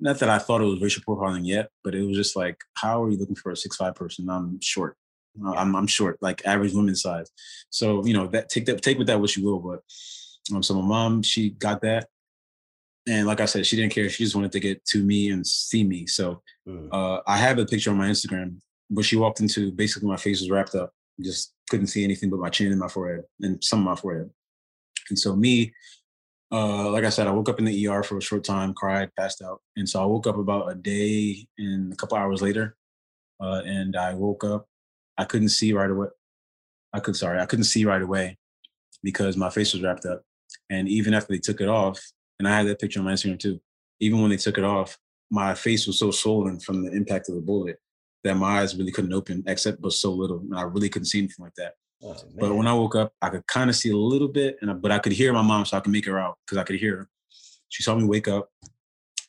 [0.00, 3.04] not that I thought it was racial profiling yet, but it was just like, how
[3.04, 4.28] are you looking for a six five person?
[4.28, 4.96] I'm short.
[5.44, 7.30] I'm I'm short, like average woman size.
[7.70, 9.60] So you know that take that take with that what you will.
[9.60, 9.80] But
[10.54, 12.08] um, so my mom she got that,
[13.06, 14.08] and like I said, she didn't care.
[14.08, 16.06] She just wanted to get to me and see me.
[16.06, 16.88] So mm.
[16.92, 18.56] uh, I have a picture on my Instagram
[18.92, 19.72] but she walked into.
[19.72, 22.88] Basically, my face was wrapped up, just couldn't see anything but my chin and my
[22.88, 24.28] forehead and some of my forehead.
[25.08, 25.72] And so me,
[26.52, 29.08] uh, like I said, I woke up in the ER for a short time, cried,
[29.18, 29.62] passed out.
[29.76, 32.76] And so I woke up about a day and a couple hours later.
[33.40, 34.66] Uh, and I woke up,
[35.16, 36.08] I couldn't see right away.
[36.92, 38.36] I could, sorry, I couldn't see right away
[39.02, 40.22] because my face was wrapped up.
[40.68, 41.98] And even after they took it off,
[42.38, 43.62] and I had that picture on my Instagram too,
[43.98, 44.98] even when they took it off,
[45.30, 47.78] my face was so swollen from the impact of the bullet
[48.24, 50.38] that my eyes really couldn't open, except but so little.
[50.38, 51.74] And I really couldn't see anything like that.
[52.04, 54.70] Oh, but when I woke up, I could kind of see a little bit, and
[54.70, 56.64] I, but I could hear my mom, so I could make her out because I
[56.64, 57.08] could hear her.
[57.68, 58.50] She saw me wake up.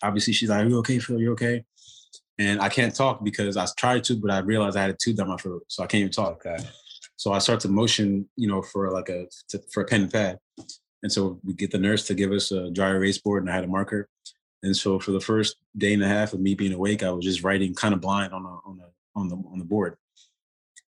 [0.01, 1.19] Obviously, she's like, "Are you okay, Phil?
[1.19, 1.65] You okay?"
[2.39, 5.17] And I can't talk because I tried to, but I realized I had a tooth
[5.17, 6.45] down my throat, so I can't even talk.
[6.45, 6.63] Okay.
[7.15, 10.11] So I start to motion, you know, for like a to, for a pen and
[10.11, 10.39] pad,
[11.03, 13.55] and so we get the nurse to give us a dry erase board, and I
[13.55, 14.09] had a marker,
[14.63, 17.25] and so for the first day and a half of me being awake, I was
[17.25, 19.97] just writing kind of blind on a, on a, on the on the board.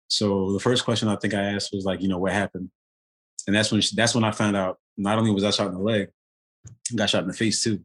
[0.08, 2.70] So the first question I think I asked was like, you know, what happened?
[3.48, 5.74] And that's when she, that's when I found out not only was I shot in
[5.74, 6.10] the leg,
[6.68, 7.84] I got shot in the face too.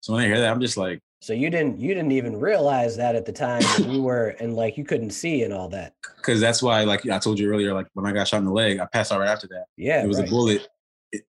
[0.00, 1.00] So when I hear that, I'm just like.
[1.22, 4.76] So you didn't you didn't even realize that at the time you were and like
[4.76, 5.94] you couldn't see and all that.
[6.16, 8.52] Because that's why, like I told you earlier, like when I got shot in the
[8.52, 9.66] leg, I passed out right after that.
[9.76, 10.28] Yeah, it was right.
[10.28, 10.68] a bullet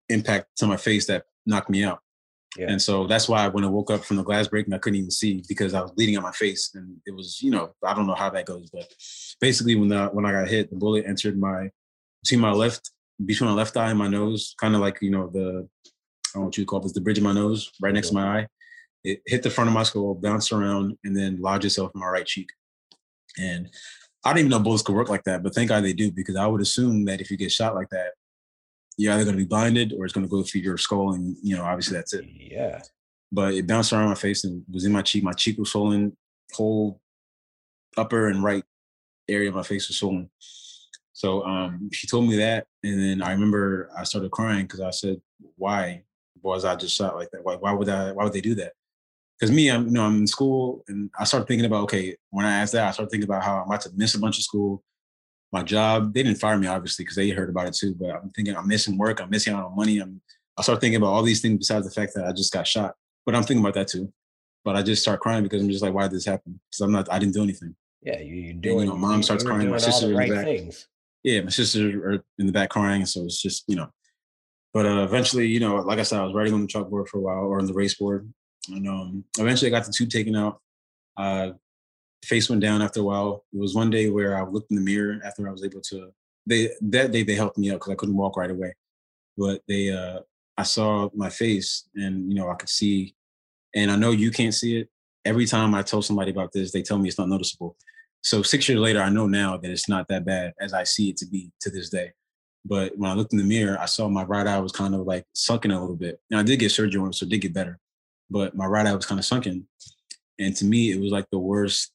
[0.08, 2.00] impact to my face that knocked me out.
[2.56, 2.66] Yeah.
[2.68, 5.10] And so that's why when I woke up from the glass breaking, I couldn't even
[5.10, 6.72] see because I was bleeding on my face.
[6.74, 8.92] And it was, you know, I don't know how that goes, but
[9.40, 11.70] basically when the, when I got hit, the bullet entered my
[12.22, 12.90] between my left,
[13.24, 15.68] between my left eye and my nose, kind of like, you know, the
[16.32, 18.14] I don't know what you call this, the bridge of my nose, right next to
[18.14, 18.46] my eye.
[19.02, 22.08] It hit the front of my skull, bounced around, and then lodged itself in my
[22.08, 22.48] right cheek.
[23.38, 23.68] And
[24.24, 26.36] I didn't even know bullets could work like that, but thank God they do, because
[26.36, 28.12] I would assume that if you get shot like that,
[29.00, 31.34] you're either going to be blinded or it's going to go through your skull, and
[31.42, 32.26] you know, obviously that's it.
[32.34, 32.82] Yeah.
[33.32, 35.24] But it bounced around my face and was in my cheek.
[35.24, 36.16] My cheek was swollen,
[36.52, 37.00] whole
[37.96, 38.64] upper and right
[39.28, 40.28] area of my face was swollen.
[41.14, 44.90] So um, she told me that, and then I remember I started crying because I
[44.90, 45.20] said,
[45.56, 46.02] "Why
[46.42, 47.42] was I just shot like that?
[47.42, 48.12] Why, why would I?
[48.12, 48.72] Why would they do that?"
[49.38, 52.16] Because me, I'm you know I'm in school, and I started thinking about okay.
[52.30, 54.36] When I asked that, I started thinking about how I'm about to miss a bunch
[54.36, 54.82] of school
[55.52, 56.14] my job.
[56.14, 57.94] They didn't fire me obviously because they heard about it too.
[57.94, 59.20] But I'm thinking I'm missing work.
[59.20, 59.98] I'm missing out on money.
[59.98, 60.20] I'm.
[60.56, 62.94] I start thinking about all these things besides the fact that I just got shot.
[63.24, 64.12] But I'm thinking about that too.
[64.64, 66.60] But I just start crying because I'm just like, why did this happen?
[66.70, 67.10] Because I'm not.
[67.12, 67.74] I didn't do anything.
[68.02, 68.80] Yeah, you, you're doing.
[68.80, 69.70] you know, mom starts crying.
[69.70, 70.44] My sister right in the back.
[70.44, 70.88] Things.
[71.22, 73.06] Yeah, my sister are in the back crying.
[73.06, 73.90] So it's just you know.
[74.72, 77.18] But uh, eventually, you know, like I said, I was writing on the chalkboard for
[77.18, 78.32] a while or on the race board.
[78.68, 80.60] And um, eventually I got the tube taken out.
[81.16, 81.50] Uh,
[82.24, 83.44] face went down after a while.
[83.52, 86.12] It was one day where I looked in the mirror after I was able to
[86.46, 88.74] they that day they helped me out because I couldn't walk right away.
[89.36, 90.20] But they uh
[90.56, 93.14] I saw my face and you know I could see
[93.74, 94.88] and I know you can't see it.
[95.24, 97.76] Every time I tell somebody about this, they tell me it's not noticeable.
[98.22, 101.10] So six years later, I know now that it's not that bad as I see
[101.10, 102.12] it to be to this day.
[102.64, 105.02] But when I looked in the mirror, I saw my right eye was kind of
[105.02, 106.20] like sunken a little bit.
[106.30, 107.78] Now I did get surgery on it, so it did get better.
[108.28, 109.66] But my right eye was kind of sunken.
[110.38, 111.92] And to me, it was like the worst.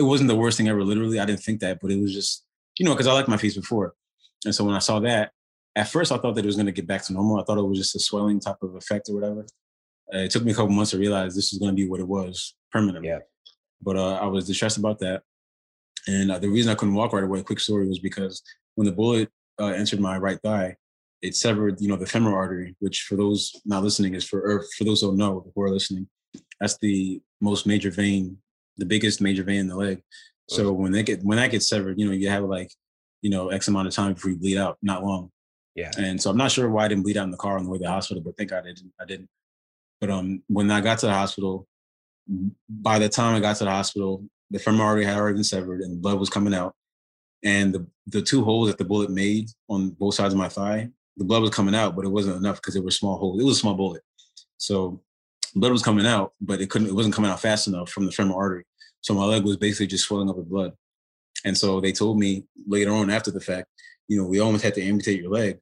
[0.00, 1.20] It wasn't the worst thing ever, literally.
[1.20, 2.44] I didn't think that, but it was just
[2.80, 3.94] you know, because I liked my face before.
[4.46, 5.32] And so when I saw that,
[5.76, 7.38] at first I thought that it was going to get back to normal.
[7.38, 9.46] I thought it was just a swelling type of effect or whatever.
[10.12, 12.00] Uh, it took me a couple months to realize this was going to be what
[12.00, 13.10] it was permanently.
[13.10, 13.18] Yeah.
[13.82, 15.22] But uh, I was distressed about that.
[16.08, 18.42] And uh, the reason I couldn't walk right away, quick story, was because
[18.76, 19.28] when the bullet
[19.60, 20.76] uh, entered my right thigh,
[21.20, 24.64] it severed, you know, the femoral artery, which for those not listening is for, or
[24.78, 26.08] for those who don't know who are listening,
[26.58, 28.38] that's the most major vein
[28.76, 30.02] the biggest major vein in the leg.
[30.48, 32.72] So when they get when that gets severed, you know, you have like,
[33.22, 35.30] you know, X amount of time before you bleed out, not long.
[35.76, 35.92] Yeah.
[35.96, 37.70] And so I'm not sure why I didn't bleed out in the car on the
[37.70, 38.92] way to the hospital, but thank God I didn't.
[39.00, 39.28] I didn't.
[40.00, 41.68] But um, when I got to the hospital,
[42.68, 45.82] by the time I got to the hospital, the femoral artery had already been severed
[45.82, 46.74] and the blood was coming out.
[47.44, 50.90] And the the two holes that the bullet made on both sides of my thigh,
[51.16, 53.40] the blood was coming out, but it wasn't enough because it were small holes.
[53.40, 54.02] It was a small bullet.
[54.56, 55.00] So
[55.54, 58.12] blood was coming out, but it couldn't, it wasn't coming out fast enough from the
[58.12, 58.64] femoral artery.
[59.00, 60.72] So my leg was basically just swelling up with blood.
[61.44, 63.68] And so they told me later on after the fact,
[64.08, 65.58] you know, we almost had to amputate your leg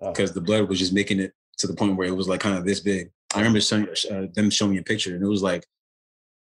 [0.00, 0.34] because oh.
[0.34, 2.64] the blood was just making it to the point where it was like kind of
[2.64, 3.10] this big.
[3.34, 5.64] I remember showing, uh, them showing me a picture and it was like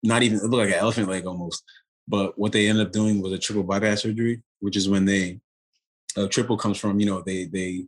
[0.04, 1.63] not even, it looked like an elephant leg almost.
[2.08, 5.39] But what they ended up doing was a triple bypass surgery, which is when they,
[6.17, 7.86] a triple comes from, you know, they, they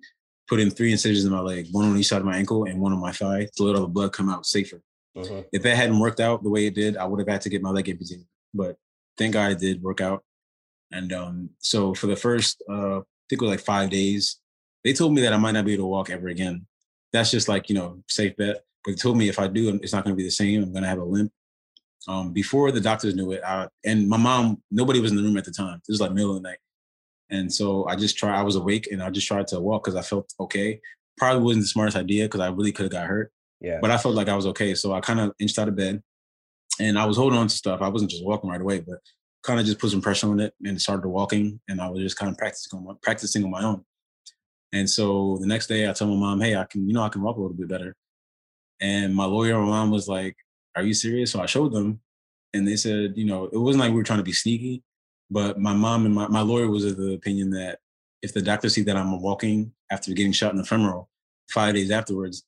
[0.48, 2.80] put in three incisions in my leg, one on each side of my ankle and
[2.80, 4.82] one on my thigh to let all the blood come out safer.
[5.16, 5.44] Uh-huh.
[5.52, 7.62] If that hadn't worked out the way it did, I would have had to get
[7.62, 8.26] my leg amputated.
[8.54, 8.76] But
[9.18, 10.24] thank God it did work out.
[10.92, 14.40] And um, so for the first, uh, I think it was like five days,
[14.84, 16.66] they told me that I might not be able to walk ever again.
[17.14, 18.64] That's just like, you know, safe bet.
[18.84, 20.62] But they told me if I do, it's not going to be the same.
[20.62, 21.32] I'm going to have a limp.
[22.08, 25.38] Um, before the doctors knew it, I, and my mom, nobody was in the room
[25.38, 25.78] at the time.
[25.78, 26.58] It was like middle of the night.
[27.30, 29.96] And so I just tried, I was awake and I just tried to walk because
[29.96, 30.80] I felt okay.
[31.18, 33.32] Probably wasn't the smartest idea because I really could have got hurt.
[33.62, 33.80] Yeah.
[33.82, 34.76] But I felt like I was okay.
[34.76, 36.02] So I kind of inched out of bed
[36.80, 37.82] and I was holding on to stuff.
[37.82, 38.98] I wasn't just walking right away, but
[39.44, 41.60] kind of just put some pressure on it and started walking.
[41.68, 43.84] And I was just kind of practicing on my, practicing on my own.
[44.74, 47.10] And so the next day I told my mom, hey, I can, you know, I
[47.10, 47.96] can walk a little bit better.
[48.82, 50.36] And my lawyer, my mom was like,
[50.76, 51.32] are you serious?
[51.32, 52.02] So I showed them
[52.54, 54.84] and they said, you know, it wasn't like we were trying to be sneaky,
[55.30, 57.80] but my mom and my, my lawyer was of the opinion that
[58.22, 61.10] if the doctor see that I'm walking after getting shot in the femoral
[61.50, 62.44] five days afterwards,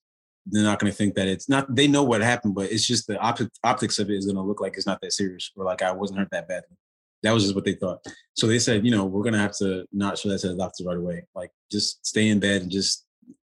[0.46, 3.08] they're not going to think that it's not, they know what happened, but it's just
[3.08, 5.66] the op- optics of it is going to look like it's not that serious or
[5.66, 6.78] like I wasn't hurt that badly.
[7.24, 8.06] That was just what they thought.
[8.36, 10.56] So they said, you know, we're going to have to not show that to the
[10.56, 11.26] doctor right away.
[11.34, 13.06] Like just stay in bed and just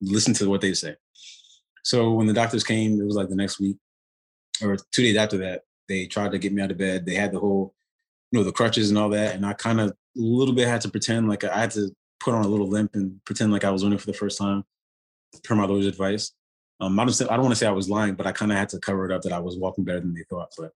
[0.00, 0.96] listen to what they say.
[1.84, 3.76] So when the doctors came, it was like the next week
[4.62, 7.06] or two days after that, they tried to get me out of bed.
[7.06, 7.74] They had the whole,
[8.30, 9.34] you know, the crutches and all that.
[9.34, 11.90] And I kind of a little bit had to pretend like I had to
[12.20, 14.64] put on a little limp and pretend like I was running for the first time
[15.44, 16.32] per my lawyer's advice.
[16.80, 18.58] Um, I don't I don't want to say I was lying, but I kind of
[18.58, 20.50] had to cover it up that I was walking better than they thought.
[20.56, 20.72] But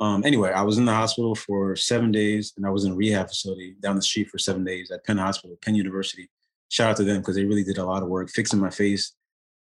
[0.00, 2.94] um, anyway, I was in the hospital for seven days, and I was in a
[2.94, 6.30] rehab facility down the street for seven days at Penn Hospital, Penn University.
[6.70, 9.12] Shout out to them because they really did a lot of work fixing my face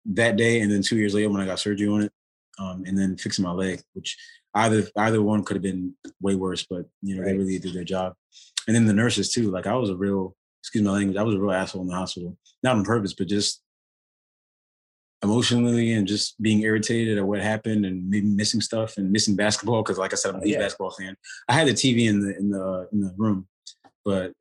[0.05, 2.11] that day, and then two years later when I got surgery on it,
[2.59, 4.17] um, and then fixing my leg, which
[4.57, 7.31] either either one could have been way worse, but you know right.
[7.31, 8.13] they really did their job.
[8.67, 9.51] And then the nurses too.
[9.51, 11.95] Like I was a real, excuse my language, I was a real asshole in the
[11.95, 13.61] hospital, not on purpose, but just
[15.23, 19.81] emotionally and just being irritated at what happened and maybe missing stuff and missing basketball
[19.81, 20.59] because like I said I'm a oh, huge yeah.
[20.59, 21.15] basketball fan.
[21.47, 23.47] I had the TV in the in the uh, in the room,
[24.05, 24.33] but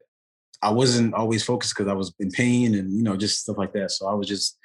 [0.62, 3.72] I wasn't always focused because I was in pain and you know just stuff like
[3.72, 3.90] that.
[3.90, 4.59] So I was just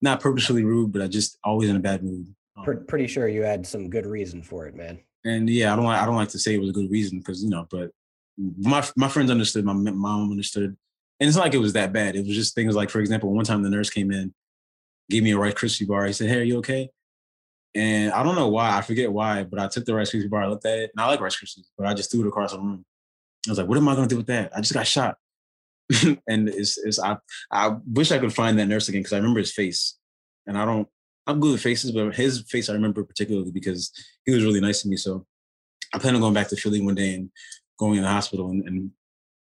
[0.00, 2.26] not purposefully rude, but I just always in a bad mood.
[2.56, 5.00] Um, pretty sure you had some good reason for it, man.
[5.24, 7.42] And yeah, I don't I don't like to say it was a good reason because
[7.42, 7.90] you know, but
[8.36, 10.76] my my friends understood, my mom understood,
[11.20, 12.16] and it's not like it was that bad.
[12.16, 14.34] It was just things like, for example, one time the nurse came in
[15.10, 16.06] gave me a Rice Krispie bar.
[16.06, 16.90] He said, "Hey, are you okay?"
[17.74, 20.42] And I don't know why, I forget why, but I took the Rice Krispie bar,
[20.42, 22.52] I looked at it, and I like Rice Krispies, but I just threw it across
[22.52, 22.84] the room.
[23.46, 24.56] I was like, "What am I going to do with that?
[24.56, 25.16] I just got shot."
[26.28, 27.16] and it's, it's I
[27.50, 29.96] I wish I could find that nurse again because I remember his face,
[30.46, 30.88] and I don't.
[31.26, 33.92] I'm good with faces, but his face I remember particularly because
[34.24, 34.96] he was really nice to me.
[34.96, 35.26] So
[35.94, 37.30] I plan on going back to Philly one day and
[37.78, 38.90] going in the hospital and, and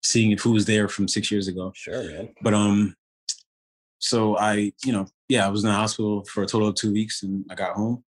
[0.03, 1.73] seeing if who was there from six years ago.
[1.75, 2.31] Sure, man.
[2.43, 2.95] But um,
[3.99, 6.93] so I, you know, yeah, I was in the hospital for a total of two
[6.93, 8.05] weeks, and I got home,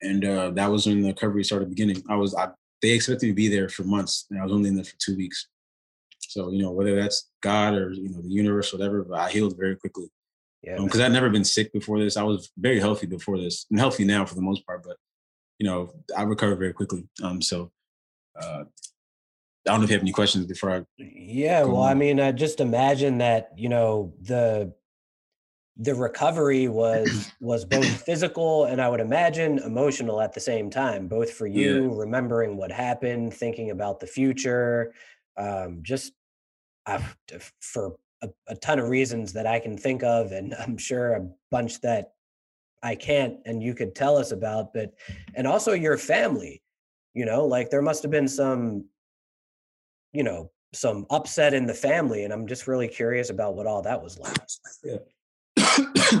[0.00, 2.02] and uh, that was when the recovery started beginning.
[2.08, 2.48] I was, I,
[2.80, 4.96] they expected me to be there for months, and I was only in there for
[4.98, 5.48] two weeks.
[6.20, 9.56] So you know, whether that's God or you know the universe, whatever, but I healed
[9.58, 10.10] very quickly.
[10.62, 12.16] Yeah, because um, I'd never been sick before this.
[12.16, 14.82] I was very healthy before this, and healthy now for the most part.
[14.82, 14.96] But
[15.58, 17.08] you know, I recovered very quickly.
[17.22, 17.70] Um, so
[18.40, 20.84] uh, I don't know if you have any questions before I.
[20.98, 21.90] Yeah, well, on.
[21.90, 24.72] I mean, I just imagine that you know the
[25.78, 31.06] the recovery was was both physical and I would imagine emotional at the same time,
[31.06, 31.98] both for you yeah.
[31.98, 34.92] remembering what happened, thinking about the future,
[35.36, 36.12] um, just
[36.86, 37.00] uh,
[37.60, 41.28] for a, a, ton of reasons that I can think of, and I'm sure a
[41.50, 42.12] bunch that
[42.82, 44.94] I can't, and you could tell us about, but
[45.34, 46.62] and also your family,
[47.14, 48.84] you know, like there must have been some,
[50.12, 53.82] you know, some upset in the family, and I'm just really curious about what all
[53.82, 54.36] that was like.
[54.84, 56.20] Yeah.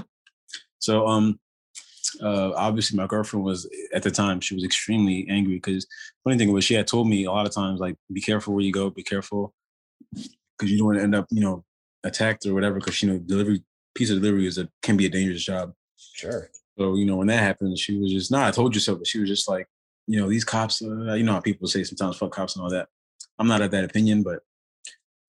[0.78, 1.38] so um
[2.22, 5.86] uh, obviously my girlfriend was at the time she was extremely angry because
[6.24, 8.64] funny thing was she had told me a lot of times like be careful where
[8.64, 9.54] you go, be careful
[10.12, 11.64] because you don't want to end up you know
[12.04, 13.62] attacked or whatever because you know delivery
[13.94, 15.72] piece of delivery is a can be a dangerous job.
[15.96, 16.50] Sure.
[16.78, 18.46] So you know when that happened, she was just nah.
[18.46, 19.66] I told you so, but she was just like
[20.06, 20.82] you know these cops.
[20.82, 22.88] Uh, you know how people say sometimes fuck cops and all that.
[23.38, 24.40] I'm not of that opinion, but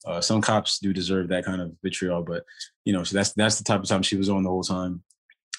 [0.06, 2.24] uh, some cops do deserve that kind of vitriol.
[2.24, 2.44] But
[2.86, 5.04] you know, so that's that's the type of time she was on the whole time.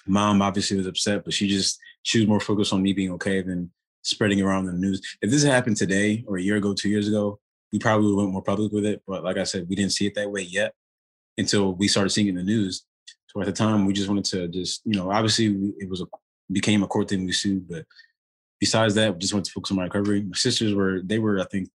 [0.06, 3.42] Mom obviously was upset, but she just she was more focused on me being okay
[3.42, 3.70] than
[4.02, 5.02] spreading around the news.
[5.20, 7.38] If this happened today or a year ago, two years ago,
[7.72, 9.02] we probably would have went more public with it.
[9.06, 10.74] But like I said, we didn't see it that way yet
[11.40, 12.84] until we started seeing it in the news.
[13.28, 15.46] So at the time, we just wanted to just, you know, obviously
[15.78, 16.06] it was a
[16.52, 17.84] became a court thing we sued, but
[18.58, 20.22] besides that, just wanted to focus on my recovery.
[20.22, 21.68] My sisters were they were I think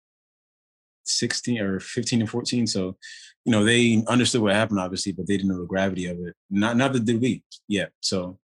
[1.05, 2.67] 16 or 15 and 14.
[2.67, 2.97] So,
[3.45, 6.35] you know, they understood what happened, obviously, but they didn't know the gravity of it.
[6.49, 7.91] Not not that did we yet.
[8.01, 8.39] So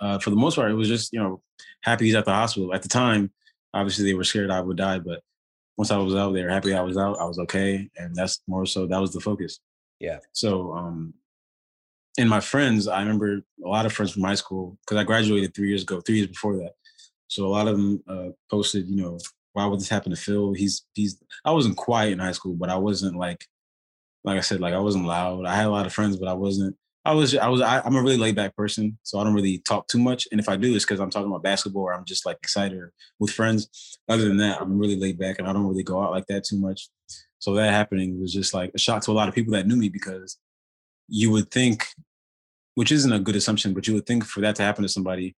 [0.00, 1.42] uh, for the most part, it was just, you know,
[1.82, 2.74] happy he's at the hospital.
[2.74, 3.30] At the time,
[3.74, 5.22] obviously they were scared I would die, but
[5.76, 7.18] once I was out, they were happy I was out.
[7.18, 7.88] I was okay.
[7.96, 9.60] And that's more so that was the focus.
[10.00, 10.18] Yeah.
[10.32, 11.14] So um
[12.18, 15.54] and my friends, I remember a lot of friends from high school, because I graduated
[15.54, 16.72] three years ago, three years before that.
[17.28, 19.18] So a lot of them uh, posted, you know,
[19.52, 20.52] why would this happen to Phil?
[20.52, 23.46] He's he's I wasn't quiet in high school, but I wasn't like
[24.24, 25.46] like I said, like I wasn't loud.
[25.46, 26.76] I had a lot of friends, but I wasn't.
[27.04, 29.58] I was I was I, am a really laid back person, so I don't really
[29.66, 30.28] talk too much.
[30.30, 32.80] And if I do, it's because I'm talking about basketball or I'm just like excited
[33.18, 33.98] with friends.
[34.08, 36.44] Other than that, I'm really laid back and I don't really go out like that
[36.44, 36.88] too much.
[37.40, 39.76] So that happening was just like a shock to a lot of people that knew
[39.76, 40.38] me because
[41.08, 41.86] you would think,
[42.74, 45.34] which isn't a good assumption, but you would think for that to happen to somebody,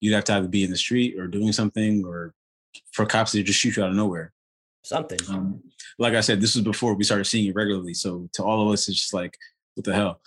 [0.00, 2.32] you'd have to either be in the street or doing something or
[2.92, 4.32] for cops to just shoot you out of nowhere.
[4.84, 5.18] Something.
[5.28, 5.62] Um,
[5.98, 7.92] like I said, this was before we started seeing it regularly.
[7.92, 9.36] So to all of us, it's just like,
[9.74, 10.20] what the hell?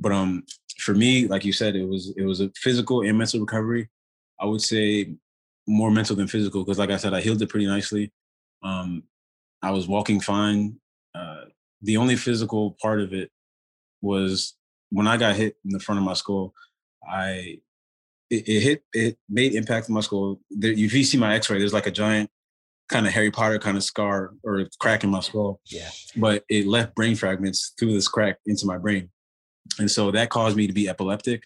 [0.00, 0.44] But um,
[0.78, 3.88] for me, like you said, it was it was a physical and mental recovery.
[4.40, 5.14] I would say
[5.66, 8.12] more mental than physical because, like I said, I healed it pretty nicely.
[8.62, 9.02] Um,
[9.62, 10.76] I was walking fine.
[11.14, 11.44] Uh,
[11.82, 13.30] the only physical part of it
[14.02, 14.54] was
[14.90, 16.54] when I got hit in the front of my skull.
[17.08, 17.58] I
[18.30, 20.40] it, it hit it made impact in my skull.
[20.50, 22.30] There, if you see my X-ray, there's like a giant
[22.88, 25.60] kind of Harry Potter kind of scar or crack in my skull.
[25.66, 25.90] Yeah.
[26.16, 29.10] But it left brain fragments through this crack into my brain,
[29.78, 31.42] and so that caused me to be epileptic.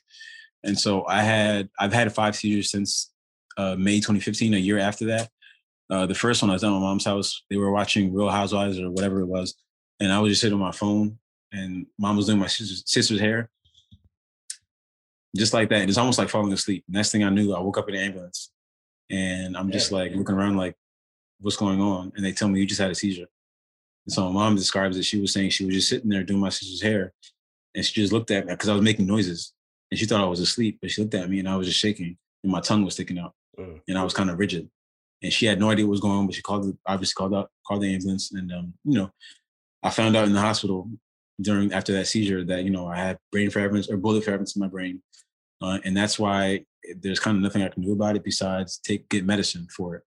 [0.64, 3.10] And so I had I've had five seizures since
[3.56, 5.30] uh, May 2015, a year after that.
[5.90, 7.42] Uh, the first one I was at my mom's house.
[7.50, 9.56] They were watching Real Housewives or whatever it was,
[9.98, 11.18] and I was just sitting on my phone,
[11.52, 13.50] and mom was doing my sister's, sister's hair,
[15.36, 15.88] just like that.
[15.88, 16.84] It's almost like falling asleep.
[16.88, 18.52] Next thing I knew, I woke up in the ambulance,
[19.10, 20.76] and I'm just like looking around, like,
[21.40, 22.12] what's going on?
[22.14, 23.26] And they tell me you just had a seizure.
[24.06, 25.04] And so my mom describes it.
[25.04, 27.12] She was saying she was just sitting there doing my sister's hair,
[27.74, 29.52] and she just looked at me because I was making noises,
[29.90, 30.78] and she thought I was asleep.
[30.80, 33.18] But she looked at me, and I was just shaking, and my tongue was sticking
[33.18, 33.80] out, mm.
[33.88, 34.70] and I was kind of rigid.
[35.22, 37.34] And she had no idea what was going on, but she called, the, obviously called
[37.34, 39.10] out, called the ambulance, and um, you know,
[39.82, 40.90] I found out in the hospital
[41.40, 44.60] during after that seizure that you know I had brain fragments or bullet fragments in
[44.60, 45.02] my brain,
[45.62, 46.64] uh, and that's why
[47.00, 50.02] there's kind of nothing I can do about it besides take get medicine for it.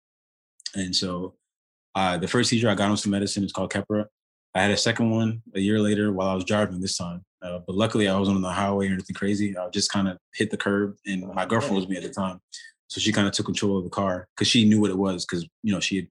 [0.76, 1.36] And so,
[1.96, 4.06] uh, the first seizure I got on some medicine is called Keppra.
[4.56, 7.60] I had a second one a year later while I was driving this time, uh,
[7.66, 9.58] but luckily I wasn't on the highway or anything crazy.
[9.58, 12.40] I just kind of hit the curb, and my girlfriend was me at the time,
[12.88, 15.26] so she kind of took control of the car because she knew what it was
[15.26, 16.08] because you know she had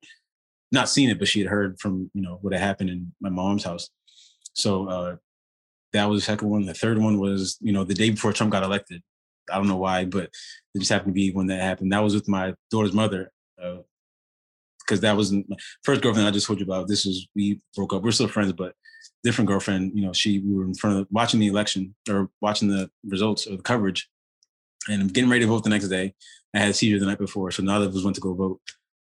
[0.72, 3.28] not seen it, but she had heard from you know what had happened in my
[3.28, 3.90] mom's house.
[4.54, 5.16] So uh,
[5.92, 6.66] that was the second one.
[6.66, 9.02] The third one was, you know, the day before Trump got elected.
[9.50, 10.30] I don't know why, but
[10.74, 11.92] it just happened to be when that happened.
[11.92, 15.42] That was with my daughter's mother, because uh, that was my
[15.82, 16.88] first girlfriend I just told you about.
[16.88, 18.02] This was we broke up.
[18.02, 18.74] We're still friends, but
[19.24, 19.92] different girlfriend.
[19.94, 23.46] You know, she we were in front of watching the election or watching the results
[23.46, 24.08] or the coverage,
[24.88, 26.14] and I'm getting ready to vote the next day.
[26.54, 28.60] I had a seizure the night before, so none of us went to go vote.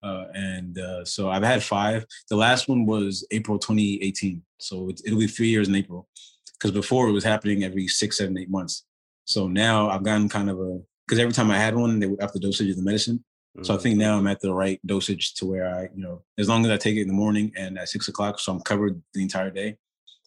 [0.03, 2.05] Uh, and uh, so I've had five.
[2.29, 4.41] The last one was April 2018.
[4.59, 6.07] So it, will be three years in April.
[6.53, 8.85] Because before it was happening every six, seven, eight months.
[9.25, 12.21] So now I've gotten kind of a because every time I had one, they would
[12.21, 13.23] up the dosage of the medicine.
[13.55, 13.63] Mm-hmm.
[13.63, 16.49] So I think now I'm at the right dosage to where I, you know, as
[16.49, 19.01] long as I take it in the morning and at six o'clock, so I'm covered
[19.13, 19.77] the entire day,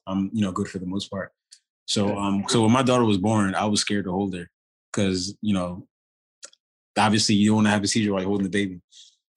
[0.06, 1.32] I'm, you know, good for the most part.
[1.86, 4.48] So, um, so when my daughter was born, I was scared to hold her
[4.92, 5.86] because, you know,
[6.98, 8.80] obviously you don't want to have a seizure while you're holding the baby.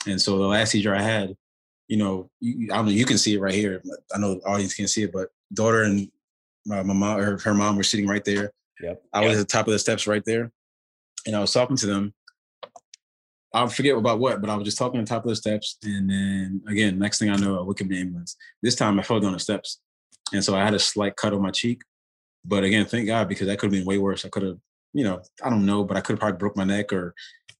[0.07, 1.35] And so the last seizure I had,
[1.87, 3.81] you know, you, I don't know, you can see it right here.
[4.13, 6.09] I know the audience can't see it, but daughter and
[6.65, 8.51] my, my mom or her mom were sitting right there.
[8.81, 9.03] Yep.
[9.13, 9.29] I yep.
[9.29, 10.51] was at the top of the steps right there.
[11.25, 12.13] And I was talking to them.
[13.53, 15.77] I forget about what, but I was just talking on top of the steps.
[15.83, 18.35] And then again, next thing I know, I woke up the ambulance.
[18.61, 19.79] This time I fell down the steps.
[20.33, 21.83] And so I had a slight cut on my cheek.
[22.43, 24.25] But again, thank God, because that could have been way worse.
[24.25, 24.57] I could have
[24.93, 27.13] you know, I don't know, but I could have probably broke my neck or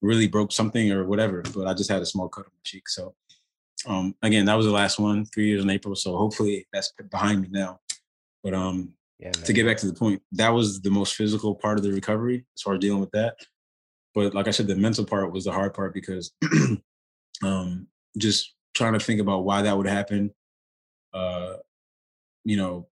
[0.04, 1.42] really broke something or whatever.
[1.54, 2.88] But I just had a small cut on my cheek.
[2.88, 3.14] So
[3.86, 5.94] um, again, that was the last one, three years in April.
[5.94, 7.80] So hopefully that's behind me now.
[8.42, 11.78] But um, yeah, to get back to the point, that was the most physical part
[11.78, 13.36] of the recovery as far as dealing with that.
[14.14, 16.32] But like I said, the mental part was the hard part because
[17.42, 20.32] um, just trying to think about why that would happen.
[21.12, 21.54] Uh,
[22.44, 22.88] you know,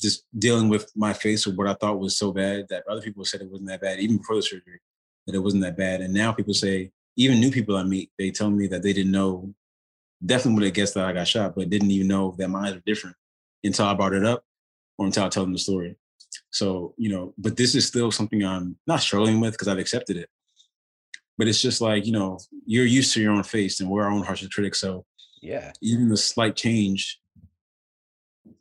[0.00, 3.24] just dealing with my face or what I thought was so bad that other people
[3.24, 4.80] said it wasn't that bad, even before the surgery,
[5.30, 6.00] that it wasn't that bad.
[6.00, 9.12] And now people say, even new people I meet, they tell me that they didn't
[9.12, 9.52] know,
[10.24, 12.74] definitely would have guessed that I got shot, but didn't even know that my eyes
[12.74, 13.16] were different
[13.64, 14.44] until I brought it up
[14.98, 15.96] or until I tell them the story.
[16.50, 20.16] So, you know, but this is still something I'm not struggling with because I've accepted
[20.16, 20.28] it.
[21.38, 24.10] But it's just like, you know, you're used to your own face and we're our
[24.10, 24.80] own harshest critics.
[24.80, 25.04] So
[25.40, 27.18] yeah, even the slight change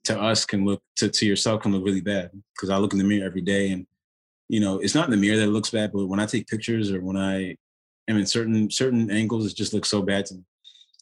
[0.06, 2.32] to us can look to, to yourself can look really bad.
[2.58, 3.86] Cause I look in the mirror every day and
[4.50, 6.48] you know, it's not in the mirror that it looks bad, but when I take
[6.48, 7.56] pictures or when I
[8.08, 10.44] am in certain certain angles, it just looks so bad to me.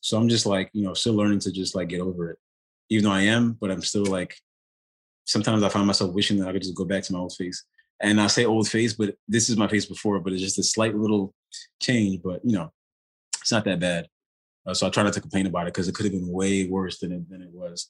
[0.02, 2.38] So I'm just like, you know, still learning to just like get over it.
[2.90, 4.36] Even though I am, but I'm still like
[5.26, 7.64] sometimes I find myself wishing that I could just go back to my old face.
[8.00, 10.64] And I say old face, but this is my face before, but it's just a
[10.64, 11.34] slight little
[11.82, 12.22] change.
[12.22, 12.72] But you know,
[13.42, 14.08] it's not that bad.
[14.66, 16.68] Uh, so I try not to complain about it because it could have been way
[16.68, 17.90] worse than it than it was.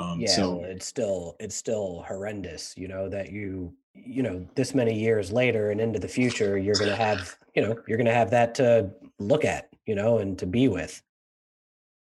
[0.00, 2.74] Um, yeah, so it's still it's still horrendous.
[2.76, 6.74] You know that you you know this many years later and into the future, you're
[6.74, 10.46] gonna have you know you're gonna have that to look at, you know, and to
[10.46, 11.02] be with.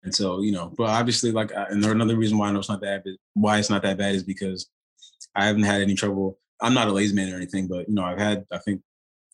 [0.03, 2.81] And so, you know, but obviously, like, and another reason why I know it's not
[2.81, 4.71] that bad, why it's not that bad is because
[5.35, 6.39] I haven't had any trouble.
[6.63, 8.81] I'm not a lazy man or anything, but you know, I've had I think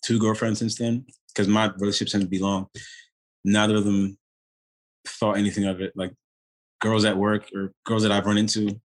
[0.03, 2.67] two girlfriends since then because my relationships tend to be long.
[3.45, 4.19] Neither of them
[5.07, 5.93] thought anything of it.
[5.95, 6.13] Like
[6.81, 8.81] girls at work or girls that I've run into,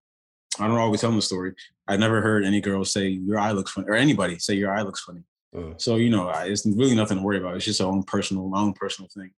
[0.59, 1.53] I don't always tell them the story.
[1.87, 4.81] I've never heard any girl say your eye looks funny or anybody say your eye
[4.81, 5.23] looks funny.
[5.55, 5.73] Uh.
[5.77, 7.55] So you know, it's really nothing to worry about.
[7.55, 9.31] It's just our own personal, my own personal thing.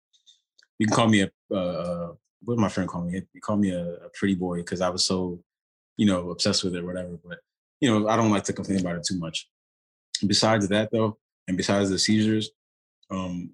[0.79, 2.13] You can call me a uh,
[2.45, 3.23] what did my friend call me?
[3.33, 5.41] He called me a, a pretty boy because I was so,
[5.97, 7.19] you know, obsessed with it or whatever.
[7.25, 7.39] But
[7.81, 9.49] you know, I don't like to complain about it too much.
[10.27, 12.51] Besides that, though, and besides the seizures,
[13.11, 13.51] um,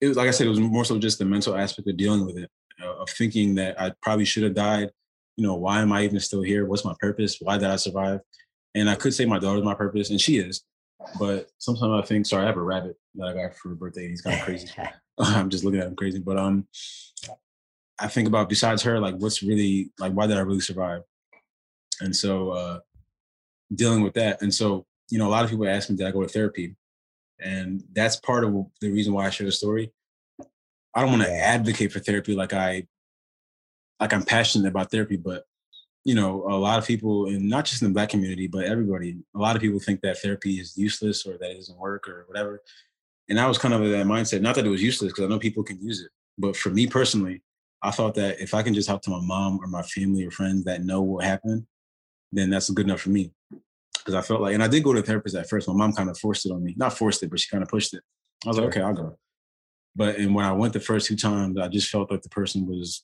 [0.00, 2.24] it was like I said, it was more so just the mental aspect of dealing
[2.24, 2.50] with it,
[2.82, 4.90] of thinking that I probably should have died.
[5.36, 6.66] You know, why am I even still here?
[6.66, 7.38] What's my purpose?
[7.40, 8.20] Why did I survive?
[8.74, 10.62] And I could say my daughter's my purpose, and she is.
[11.18, 14.08] But sometimes I think, sorry, I have a rabbit that I got for a birthday.
[14.08, 14.68] He's kind of crazy.
[15.18, 16.20] I'm just looking at him crazy.
[16.20, 16.66] But um,
[17.98, 21.02] I think about besides her, like what's really like why did I really survive?
[22.00, 22.78] And so uh
[23.74, 24.40] dealing with that.
[24.40, 26.76] And so, you know, a lot of people ask me, did I go to therapy?
[27.40, 29.92] And that's part of the reason why I share the story.
[30.98, 32.88] I don't want to advocate for therapy like I
[34.00, 35.44] like I'm passionate about therapy, but
[36.04, 39.18] you know, a lot of people, and not just in the black community, but everybody,
[39.32, 42.24] a lot of people think that therapy is useless or that it doesn't work or
[42.26, 42.62] whatever.
[43.28, 45.28] And I was kind of in that mindset, not that it was useless, because I
[45.28, 46.10] know people can use it.
[46.36, 47.42] But for me personally,
[47.80, 50.32] I thought that if I can just help to my mom or my family or
[50.32, 51.64] friends that know what happened,
[52.32, 53.30] then that's good enough for me.
[53.98, 55.68] Because I felt like, and I did go to a therapist at first.
[55.68, 57.68] My mom kind of forced it on me, not forced it, but she kind of
[57.68, 58.02] pushed it.
[58.44, 59.16] I was like, okay, I'll go.
[59.98, 62.66] But and when I went the first two times, I just felt like the person
[62.66, 63.02] was,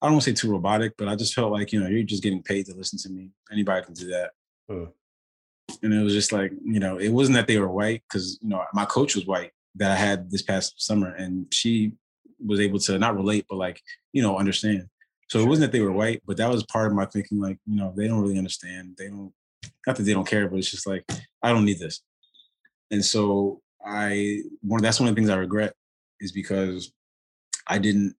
[0.00, 2.04] I don't want to say too robotic, but I just felt like you know you're
[2.04, 3.30] just getting paid to listen to me.
[3.50, 4.30] Anybody can do that.
[4.70, 4.92] Mm.
[5.82, 8.48] And it was just like you know, it wasn't that they were white because you
[8.48, 11.94] know my coach was white that I had this past summer, and she
[12.38, 13.82] was able to not relate, but like,
[14.12, 14.86] you know, understand.
[15.28, 17.58] So it wasn't that they were white, but that was part of my thinking, like,
[17.66, 18.94] you know, they don't really understand.
[18.96, 19.32] They don't,
[19.86, 21.04] not that they don't care, but it's just like,
[21.42, 22.02] I don't need this.
[22.90, 25.74] And so I, one, that's one of the things I regret
[26.20, 26.92] is because
[27.66, 28.14] I didn't,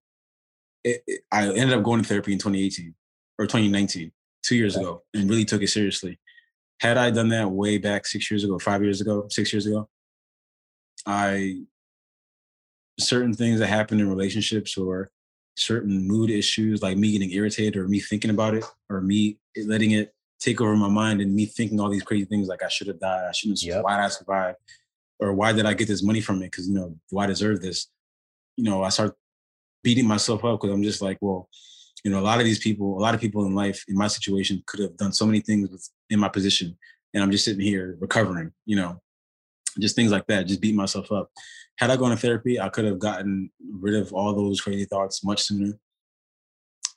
[0.84, 2.93] it, it, I ended up going to therapy in 2018
[3.39, 4.12] or 2019,
[4.43, 6.20] two years ago, and really took it seriously.
[6.80, 9.89] Had I done that way back six years ago, five years ago, six years ago,
[11.06, 11.62] I
[13.00, 15.10] certain things that happen in relationships or
[15.56, 19.91] certain mood issues, like me getting irritated or me thinking about it or me letting
[19.91, 22.88] it take over my mind and me thinking all these crazy things like I should
[22.88, 23.84] have died, I shouldn't have, yep.
[23.84, 24.56] why did I survive?
[25.20, 26.51] Or why did I get this money from it?
[26.51, 27.88] Because, you know, do I deserve this?
[28.55, 29.15] You know, I start
[29.84, 31.49] beating myself up because I'm just like, well,
[32.03, 34.07] you know, a lot of these people, a lot of people in life in my
[34.07, 36.78] situation could have done so many things with, in my position.
[37.13, 39.01] And I'm just sitting here recovering, you know,
[39.80, 41.32] just things like that, just beat myself up
[41.78, 45.24] had I gone to therapy, I could have gotten rid of all those crazy thoughts
[45.24, 45.78] much sooner.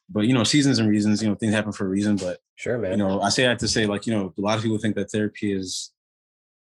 [0.09, 2.17] But you know, seasons and reasons, you know, things happen for a reason.
[2.17, 2.93] But sure, man.
[2.93, 4.97] You know, I say that to say, like, you know, a lot of people think
[4.97, 5.93] that therapy is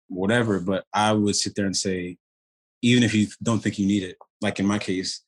[0.08, 2.18] whatever, but I would sit there and say,
[2.82, 5.22] even if you don't think you need it, like in my case,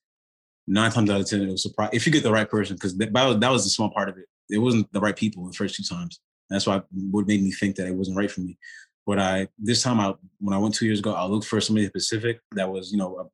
[0.67, 2.97] nine times out of ten, it was surprise if you get the right person, because
[2.99, 4.27] that, that was the small part of it.
[4.49, 6.21] It wasn't the right people the first two times.
[6.49, 8.59] That's why what made me think that it wasn't right for me.
[9.07, 11.87] But I this time I when I went two years ago, I looked for somebody
[11.87, 13.25] specific that was, you know, a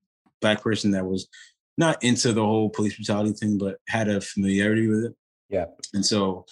[0.40, 1.28] black person that was
[1.78, 5.14] not into the whole police brutality thing, but had a familiarity with it.
[5.50, 5.66] Yeah.
[5.92, 6.46] And so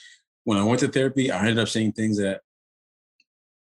[0.44, 2.40] when I went to therapy, I ended up saying things that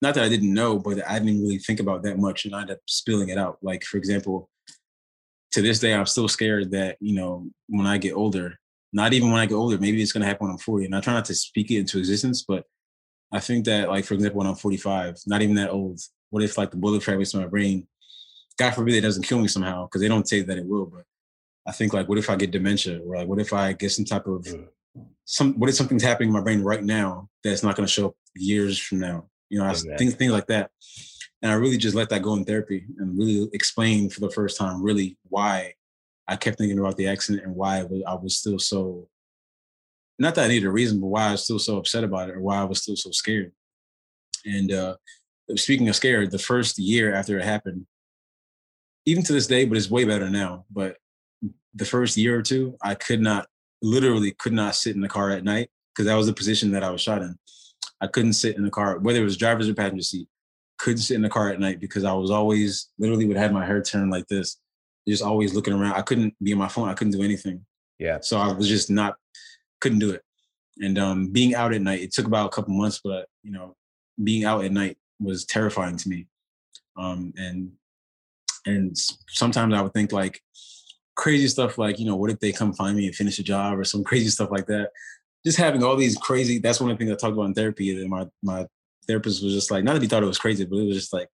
[0.01, 2.61] not that I didn't know, but I didn't really think about that much and I
[2.61, 3.57] ended up spilling it out.
[3.61, 4.49] Like, for example,
[5.51, 8.57] to this day, I'm still scared that, you know, when I get older,
[8.93, 10.85] not even when I get older, maybe it's going to happen when I'm 40.
[10.85, 12.63] And I try not to speak it into existence, but
[13.31, 16.57] I think that, like, for example, when I'm 45, not even that old, what if
[16.57, 17.87] like the bullet fragments in my brain,
[18.57, 21.03] God forbid it doesn't kill me somehow, because they don't say that it will, but
[21.67, 24.05] I think like, what if I get dementia or like, what if I get some
[24.05, 24.47] type of,
[25.25, 28.07] some, what if something's happening in my brain right now that's not going to show
[28.07, 29.27] up years from now?
[29.49, 30.71] You know, I, things, things like that.
[31.41, 34.57] And I really just let that go in therapy and really explain for the first
[34.57, 35.73] time really why
[36.27, 39.07] I kept thinking about the accident and why I was still so
[40.19, 42.35] not that I needed a reason, but why I was still so upset about it
[42.35, 43.53] or why I was still so scared.
[44.45, 44.95] And uh,
[45.55, 47.85] speaking of scared, the first year after it happened,
[49.05, 50.65] even to this day, but it's way better now.
[50.69, 50.97] But
[51.73, 53.47] the first year or two, I could not,
[53.81, 56.83] literally could not sit in the car at night because that was the position that
[56.83, 57.39] I was shot in.
[58.01, 60.27] I couldn't sit in the car, whether it was driver's or passenger seat
[60.79, 63.65] couldn't sit in the car at night because I was always literally would have my
[63.65, 64.57] hair turned like this,
[65.07, 65.93] just always looking around.
[65.93, 66.89] I couldn't be on my phone.
[66.89, 67.65] I couldn't do anything.
[67.99, 68.19] Yeah.
[68.21, 69.15] So I was just not
[69.81, 70.23] couldn't do it.
[70.81, 73.75] And um, being out at night, it took about a couple months, but you know,
[74.23, 76.27] being out at night was terrifying to me.
[76.97, 77.71] Um, and
[78.65, 78.97] and
[79.27, 80.41] sometimes I would think like
[81.15, 83.77] crazy stuff like, you know, what if they come find me and finish a job
[83.77, 84.91] or some crazy stuff like that.
[85.45, 87.97] Just having all these crazy, that's one of the things I talked about in therapy
[87.97, 88.67] that my my
[89.07, 91.13] therapist was just like, not that he thought it was crazy, but it was just
[91.13, 91.29] like,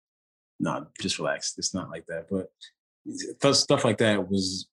[0.60, 1.56] no, nah, just relax.
[1.58, 2.28] It's not like that.
[2.30, 4.68] But stuff like that was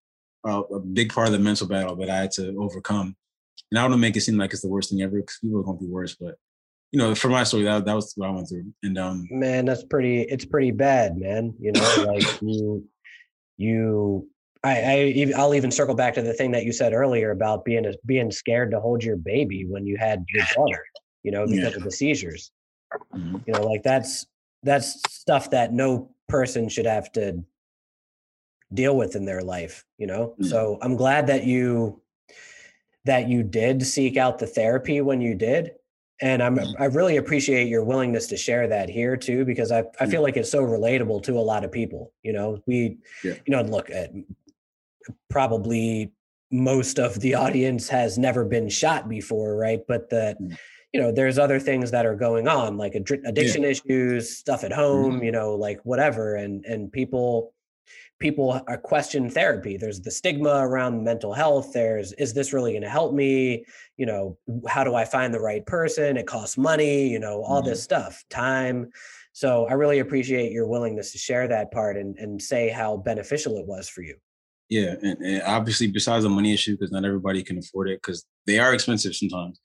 [0.45, 3.17] a, a, big part of the mental battle that I had to overcome.
[3.71, 5.63] And I don't make it seem like it's the worst thing ever because people are
[5.63, 6.15] going to be worse.
[6.15, 6.37] But
[6.93, 8.73] you know, for my story, that that was what I went through.
[8.83, 10.23] And um, man, that's pretty.
[10.23, 11.55] It's pretty bad, man.
[11.61, 12.85] You know, like you,
[13.57, 14.29] you.
[14.63, 17.87] I, I I'll even circle back to the thing that you said earlier about being
[17.87, 20.85] a, being scared to hold your baby when you had your daughter,
[21.23, 21.77] you know, because yeah.
[21.77, 22.53] of the seizures.
[23.15, 23.37] Mm-hmm.
[23.47, 24.27] You know, like that's
[24.63, 27.43] that's stuff that no person should have to
[28.75, 30.35] deal with in their life, you know?
[30.35, 30.45] Mm-hmm.
[30.45, 32.03] So I'm glad that you
[33.07, 35.73] that you did seek out the therapy when you did.
[36.23, 36.83] And I'm mm-hmm.
[36.83, 40.37] I really appreciate your willingness to share that here too, because I, I feel like
[40.37, 42.13] it's so relatable to a lot of people.
[42.23, 43.35] You know, we yeah.
[43.47, 44.13] you know, look at
[45.29, 46.13] probably
[46.51, 49.81] most of the audience has never been shot before, right?
[49.87, 50.57] But that mm
[50.93, 53.69] you know there's other things that are going on like addiction yeah.
[53.69, 55.25] issues stuff at home mm-hmm.
[55.25, 57.53] you know like whatever and and people
[58.19, 62.83] people are question therapy there's the stigma around mental health there's is this really going
[62.83, 63.65] to help me
[63.97, 64.37] you know
[64.69, 67.71] how do i find the right person it costs money you know all mm-hmm.
[67.71, 68.91] this stuff time
[69.33, 73.57] so i really appreciate your willingness to share that part and, and say how beneficial
[73.57, 74.17] it was for you
[74.71, 78.25] yeah and, and obviously besides the money issue because not everybody can afford it because
[78.47, 79.61] they are expensive sometimes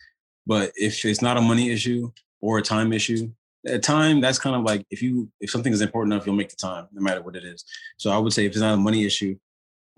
[0.45, 3.31] but if it's not a money issue or a time issue,
[3.67, 6.49] at time that's kind of like if you if something is important enough, you'll make
[6.49, 7.65] the time, no matter what it is.
[7.97, 9.35] So I would say if it's not a money issue,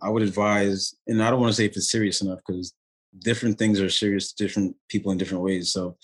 [0.01, 2.73] I would advise, and I don't want to say if it's serious enough because
[3.19, 5.73] different things are serious to different people in different ways.
[5.73, 5.97] So,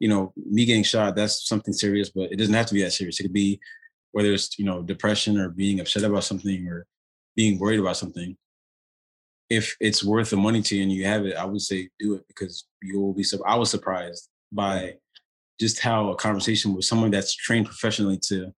[0.00, 2.92] you know, me getting shot, that's something serious, but it doesn't have to be that
[2.92, 3.20] serious.
[3.20, 3.60] It could be
[4.12, 6.86] whether it's, you know, depression or being upset about something or
[7.36, 8.36] being worried about something
[9.48, 12.14] if it's worth the money to you and you have it, I would say do
[12.14, 13.22] it because you will be.
[13.22, 14.94] So I was surprised by mm.
[15.60, 18.52] just how a conversation with someone that's trained professionally to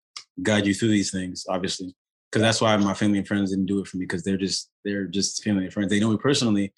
[0.43, 1.45] guide you through these things.
[1.49, 1.95] Obviously,
[2.31, 4.70] because that's why my family and friends didn't do it for me because they're just
[4.85, 5.91] they're just family and friends.
[5.91, 6.72] They know me personally,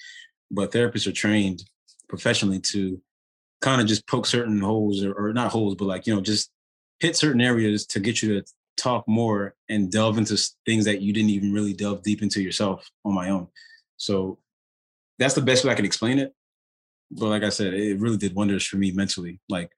[0.50, 1.62] but therapists are trained
[2.08, 3.00] professionally to
[3.60, 6.50] kind of just poke certain holes or, or not holes, but like you know just
[7.00, 8.46] hit certain areas to get you to
[8.78, 12.88] talk more and delve into things that you didn't even really delve deep into yourself
[13.04, 13.48] on my own.
[13.96, 14.38] So
[15.18, 16.32] that's the best way I can explain it.
[17.10, 19.40] But like I said, it really did wonders for me mentally.
[19.48, 19.70] Like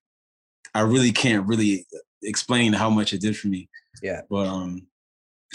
[0.75, 1.87] I really can't really
[2.23, 3.69] explain how much it did for me.
[4.03, 4.23] Yeah.
[4.29, 4.87] But um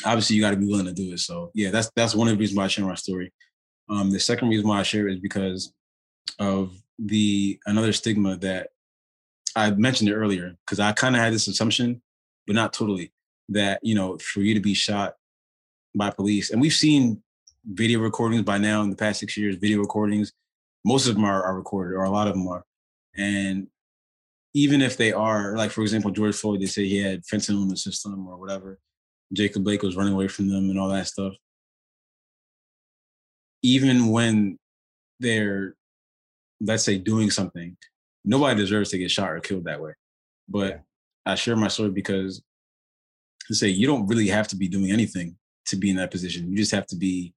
[0.04, 1.20] obviously you got to be willing to do it.
[1.20, 3.32] So yeah, that's that's one of the reasons why I share my story.
[3.89, 5.74] Um, the second reason why I share is because
[6.39, 8.70] of the another stigma that
[9.56, 12.02] I mentioned it earlier because I kind of had this assumption,
[12.48, 13.14] but not totally,
[13.50, 15.14] that you know for you to be shot
[15.96, 17.22] by police, and we've seen
[17.66, 20.32] video recordings by now in the past six years, video recordings,
[20.84, 22.64] most of them are, are recorded, or a lot of them are.
[23.18, 23.68] And
[24.54, 27.70] even if they are, like for example, George Floyd, they say he had fentanyl in
[27.70, 28.80] the system or whatever.
[29.34, 31.34] Jacob Blake was running away from them and all that stuff.
[33.64, 34.60] Even when
[35.20, 35.76] they're,
[36.62, 37.76] let's say, doing something,
[38.24, 39.93] nobody deserves to get shot or killed that way.
[40.48, 40.82] But
[41.26, 42.43] I share my story because
[43.54, 45.36] say you don't really have to be doing anything
[45.68, 46.50] to be in that position.
[46.50, 47.34] You just have to be.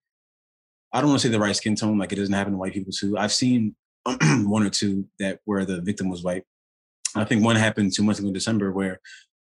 [0.93, 2.73] I don't want to say the right skin tone, like it doesn't happen to white
[2.73, 3.19] people too.
[3.19, 3.75] I've seen
[4.07, 6.45] one or two that where the victim was white.
[7.15, 9.01] I think one happened two months ago in December where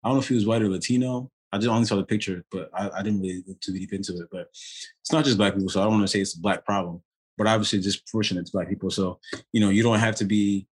[0.04, 1.30] I don't know if he was white or Latino.
[1.52, 4.14] I just only saw the picture, but I, I didn't really look too deep into
[4.14, 4.28] it.
[4.32, 6.66] But it's not just black people, so I don't want to say it's a black
[6.66, 7.02] problem,
[7.38, 8.90] but obviously disproportionate to black people.
[8.90, 9.20] So
[9.52, 10.68] you know, you don't have to be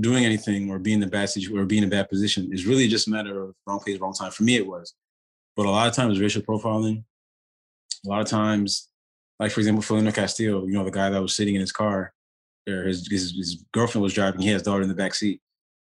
[0.00, 2.48] doing anything or being in a bad situation or being in a bad position.
[2.52, 4.30] It's really just a matter of wrong place, wrong time.
[4.30, 4.94] For me, it was.
[5.56, 7.04] But a lot of times, racial profiling.
[8.06, 8.88] A lot of times,
[9.38, 12.12] like for example, Philando Castillo, you know, the guy that was sitting in his car,
[12.68, 14.40] or his, his, his girlfriend was driving.
[14.40, 15.40] He had his daughter in the back seat,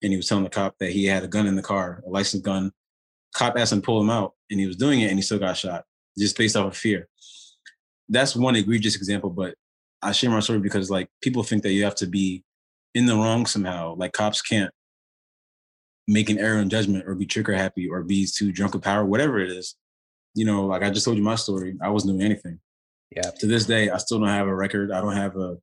[0.01, 2.09] and he was telling the cop that he had a gun in the car, a
[2.09, 2.71] licensed gun.
[3.33, 5.39] Cop asked him to pull him out, and he was doing it, and he still
[5.39, 5.83] got shot
[6.17, 7.07] just based off of fear.
[8.07, 9.55] That's one egregious example, but
[10.01, 12.43] I share my story because like people think that you have to be
[12.93, 13.95] in the wrong somehow.
[13.95, 14.71] Like cops can't
[16.07, 19.05] make an error in judgment or be trigger happy or be too drunk of power,
[19.05, 19.75] whatever it is.
[20.33, 21.77] You know, like I just told you my story.
[21.81, 22.59] I wasn't doing anything.
[23.15, 23.29] Yeah.
[23.39, 24.91] To this day, I still don't have a record.
[24.91, 25.57] I don't have a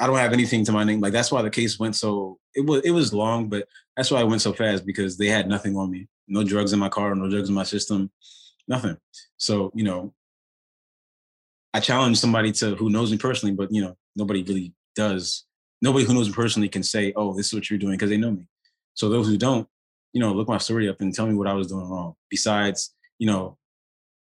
[0.00, 1.00] I don't have anything to my name.
[1.00, 4.20] Like that's why the case went so it was it was long, but that's why
[4.20, 6.08] it went so fast because they had nothing on me.
[6.28, 8.10] No drugs in my car, no drugs in my system,
[8.66, 8.96] nothing.
[9.36, 10.14] So, you know,
[11.74, 15.44] I challenge somebody to who knows me personally, but you know, nobody really does
[15.82, 18.16] nobody who knows me personally can say, "Oh, this is what you're doing," because they
[18.16, 18.46] know me.
[18.94, 19.68] So those who don't,
[20.12, 22.14] you know, look my story up and tell me what I was doing wrong.
[22.30, 23.58] Besides, you know,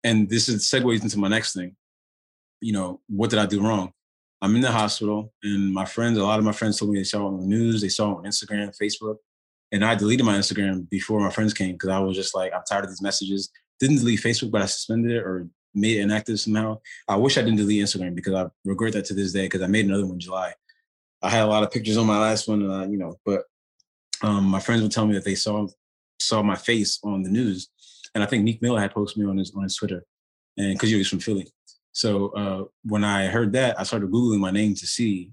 [0.04, 1.76] and this is segues into my next thing.
[2.60, 3.92] You know, what did I do wrong?
[4.40, 7.04] I'm in the hospital, and my friends, a lot of my friends told me they
[7.04, 9.16] saw it on the news, they saw it on Instagram, Facebook,
[9.72, 12.62] and I deleted my Instagram before my friends came because I was just like, I'm
[12.68, 13.50] tired of these messages.
[13.80, 16.78] Didn't delete Facebook, but I suspended it or made it inactive somehow.
[17.08, 19.66] I wish I didn't delete Instagram because I regret that to this day because I
[19.66, 20.54] made another one in July
[21.22, 23.44] I had a lot of pictures on my last one, uh, you know, but
[24.22, 25.66] um, my friends would tell me that they saw
[26.20, 27.68] saw my face on the news,
[28.14, 30.04] and I think Meek Mill had posted me on his on his Twitter,
[30.56, 31.48] and because he was from Philly.
[31.92, 35.32] So uh, when I heard that, I started googling my name to see,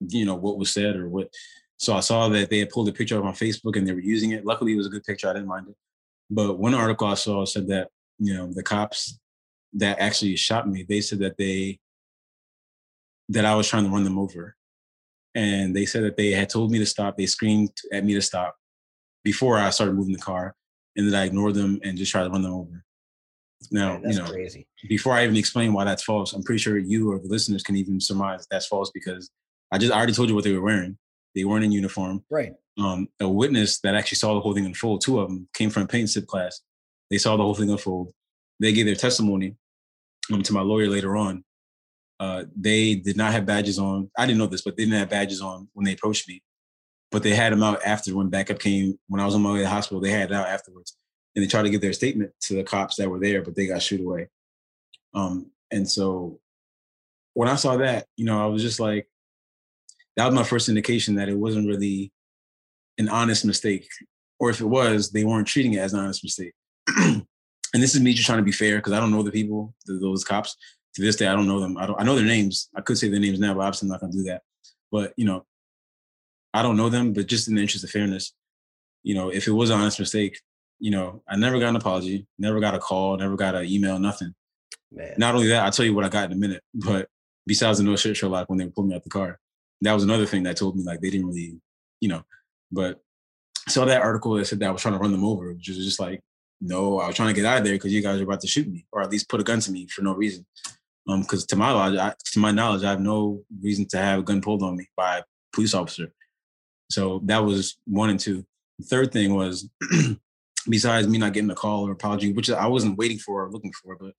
[0.00, 1.32] you know, what was said or what.
[1.78, 4.00] So I saw that they had pulled a picture of my Facebook and they were
[4.00, 4.44] using it.
[4.44, 5.28] Luckily, it was a good picture.
[5.28, 5.76] I didn't mind it.
[6.30, 9.18] But one article I saw said that you know the cops
[9.74, 11.78] that actually shot me, they said that they
[13.28, 14.55] that I was trying to run them over
[15.36, 17.16] and they said that they had told me to stop.
[17.16, 18.56] They screamed at me to stop
[19.22, 20.54] before I started moving the car,
[20.96, 22.82] and then I ignored them and just tried to run them over.
[23.70, 24.66] Now, Man, you know, crazy.
[24.88, 27.76] before I even explain why that's false, I'm pretty sure you or the listeners can
[27.76, 29.30] even surmise that's false because
[29.70, 30.96] I just I already told you what they were wearing.
[31.34, 32.24] They weren't in uniform.
[32.30, 32.54] Right.
[32.78, 35.82] Um, a witness that actually saw the whole thing unfold, two of them came from
[35.84, 36.60] a paint sip class.
[37.10, 38.12] They saw the whole thing unfold.
[38.60, 39.56] They gave their testimony
[40.32, 41.44] um, to my lawyer later on,
[42.18, 44.10] uh, they did not have badges on.
[44.16, 46.42] I didn't know this, but they didn't have badges on when they approached me.
[47.10, 48.98] But they had them out after when backup came.
[49.08, 50.96] When I was on my way to the hospital, they had it out afterwards,
[51.34, 53.66] and they tried to give their statement to the cops that were there, but they
[53.66, 54.28] got shoot away.
[55.14, 56.40] Um, and so
[57.34, 59.08] when I saw that, you know, I was just like,
[60.16, 62.12] that was my first indication that it wasn't really
[62.98, 63.88] an honest mistake,
[64.40, 66.54] or if it was, they weren't treating it as an honest mistake.
[66.96, 67.26] and
[67.74, 70.24] this is me just trying to be fair because I don't know the people, those
[70.24, 70.56] cops
[70.96, 71.76] to this day, I don't know them.
[71.76, 72.00] I don't.
[72.00, 72.70] I know their names.
[72.74, 74.42] I could say their names now, but obviously I'm not gonna do that.
[74.90, 75.44] But you know,
[76.54, 77.12] I don't know them.
[77.12, 78.32] But just in the interest of fairness,
[79.02, 80.40] you know, if it was an honest mistake,
[80.78, 83.98] you know, I never got an apology, never got a call, never got an email,
[83.98, 84.34] nothing.
[84.90, 85.14] Man.
[85.18, 86.62] Not only that, I'll tell you what I got in a minute.
[86.74, 87.08] But
[87.46, 89.38] besides the no shit Sherlock when they pulled me out the car,
[89.82, 91.60] that was another thing that told me like they didn't really,
[92.00, 92.22] you know.
[92.72, 93.02] But
[93.68, 95.76] saw that article that said that I was trying to run them over, which was
[95.76, 96.22] just like,
[96.62, 98.46] no, I was trying to get out of there because you guys are about to
[98.46, 100.46] shoot me, or at least put a gun to me for no reason.
[101.08, 104.20] Um, because to my knowledge, I, to my knowledge, I have no reason to have
[104.20, 106.12] a gun pulled on me by a police officer.
[106.90, 108.44] So that was one and two.
[108.78, 109.68] The third thing was,
[110.68, 113.72] besides me not getting a call or apology, which I wasn't waiting for or looking
[113.72, 114.14] for, but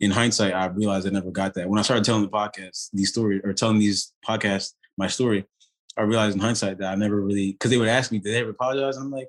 [0.00, 1.68] in hindsight, I realized I never got that.
[1.68, 5.46] When I started telling the podcast, these stories or telling these podcasts my story,
[5.96, 8.40] I realized in hindsight that I never really because they would ask me, did they
[8.40, 8.96] ever apologize?
[8.96, 9.28] And I'm like,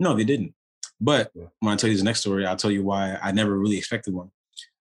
[0.00, 0.54] no, they didn't.
[1.00, 3.76] But when I tell you the next story, I'll tell you why I never really
[3.76, 4.30] expected one.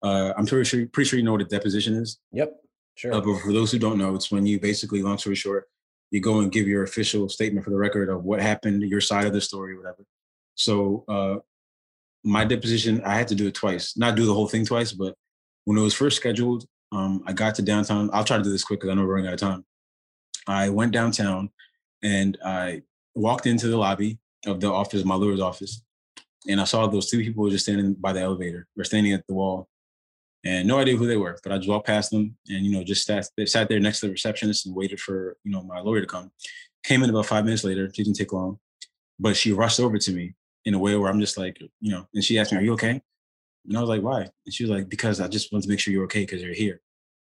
[0.03, 2.19] Uh, I'm pretty sure, pretty sure you know what a deposition is.
[2.33, 2.53] Yep,
[2.95, 3.15] sure.
[3.15, 5.69] Uh, but for those who don't know, it's when you basically, long story short,
[6.11, 9.27] you go and give your official statement for the record of what happened, your side
[9.27, 10.05] of the story, whatever.
[10.55, 11.37] So uh,
[12.25, 13.97] my deposition, I had to do it twice.
[13.97, 15.15] Not do the whole thing twice, but
[15.65, 18.11] when it was first scheduled, um, I got to downtown.
[18.13, 19.65] I'll try to do this quick because I know we're running out of time.
[20.47, 21.51] I went downtown
[22.03, 22.83] and I
[23.15, 25.83] walked into the lobby of the office, my lawyer's office,
[26.49, 29.35] and I saw those two people just standing by the elevator or standing at the
[29.35, 29.69] wall
[30.45, 31.39] and no idea who they were.
[31.43, 34.07] But I just walked past them and you know just sat sat there next to
[34.07, 36.31] the receptionist and waited for you know my lawyer to come.
[36.85, 37.89] Came in about five minutes later.
[37.89, 38.59] Didn't take long.
[39.19, 40.35] but she rushed over to me
[40.65, 42.73] in a way where I'm just like, you know, and she asked me, "Are you
[42.75, 43.03] okay?"
[43.67, 45.81] And I was like, "Why?" And she was like, "Because I just want to make
[45.81, 46.81] sure you're okay because you're here."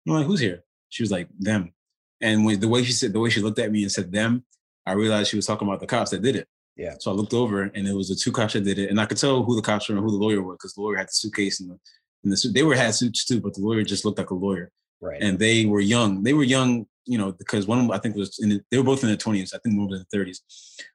[0.07, 1.73] I'm like, "Who's here?" She was like, "Them."
[2.21, 4.45] And when the way she said, the way she looked at me and said "them,"
[4.85, 6.47] I realized she was talking about the cops that did it.
[6.75, 6.95] Yeah.
[6.99, 9.05] So I looked over, and it was the two cops that did it, and I
[9.05, 11.07] could tell who the cops were and who the lawyer was because the lawyer had
[11.07, 11.79] the suitcase and the,
[12.25, 12.53] and the suit.
[12.53, 14.71] They were had suits too, but the lawyer just looked like a lawyer.
[15.01, 15.21] Right.
[15.21, 16.23] And they were young.
[16.23, 18.77] They were young, you know, because one of them I think was in the, they
[18.77, 19.53] were both in their twenties.
[19.53, 20.41] I think one was in the thirties,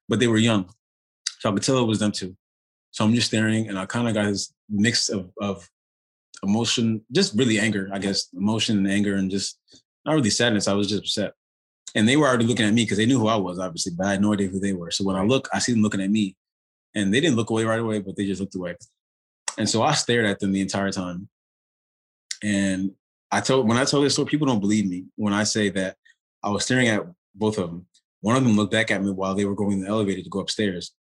[0.08, 0.68] but they were young.
[1.38, 2.36] So I could tell it was them too.
[2.90, 5.66] So I'm just staring, and I kind of got this mix of of
[6.42, 9.58] emotion, just really anger, I guess, emotion and anger, and just
[10.04, 10.68] not really sadness.
[10.68, 11.34] I was just upset
[11.94, 14.06] and they were already looking at me because they knew who I was, obviously, but
[14.06, 14.90] I had no idea who they were.
[14.90, 16.36] So when I look, I see them looking at me,
[16.94, 18.76] and they didn't look away right away, but they just looked away.
[19.58, 21.28] And so I stared at them the entire time.
[22.42, 22.92] And
[23.30, 25.96] I told when I told this story, people don't believe me when I say that
[26.42, 27.86] I was staring at both of them.
[28.22, 30.28] One of them looked back at me while they were going in the elevator to
[30.28, 30.92] go upstairs.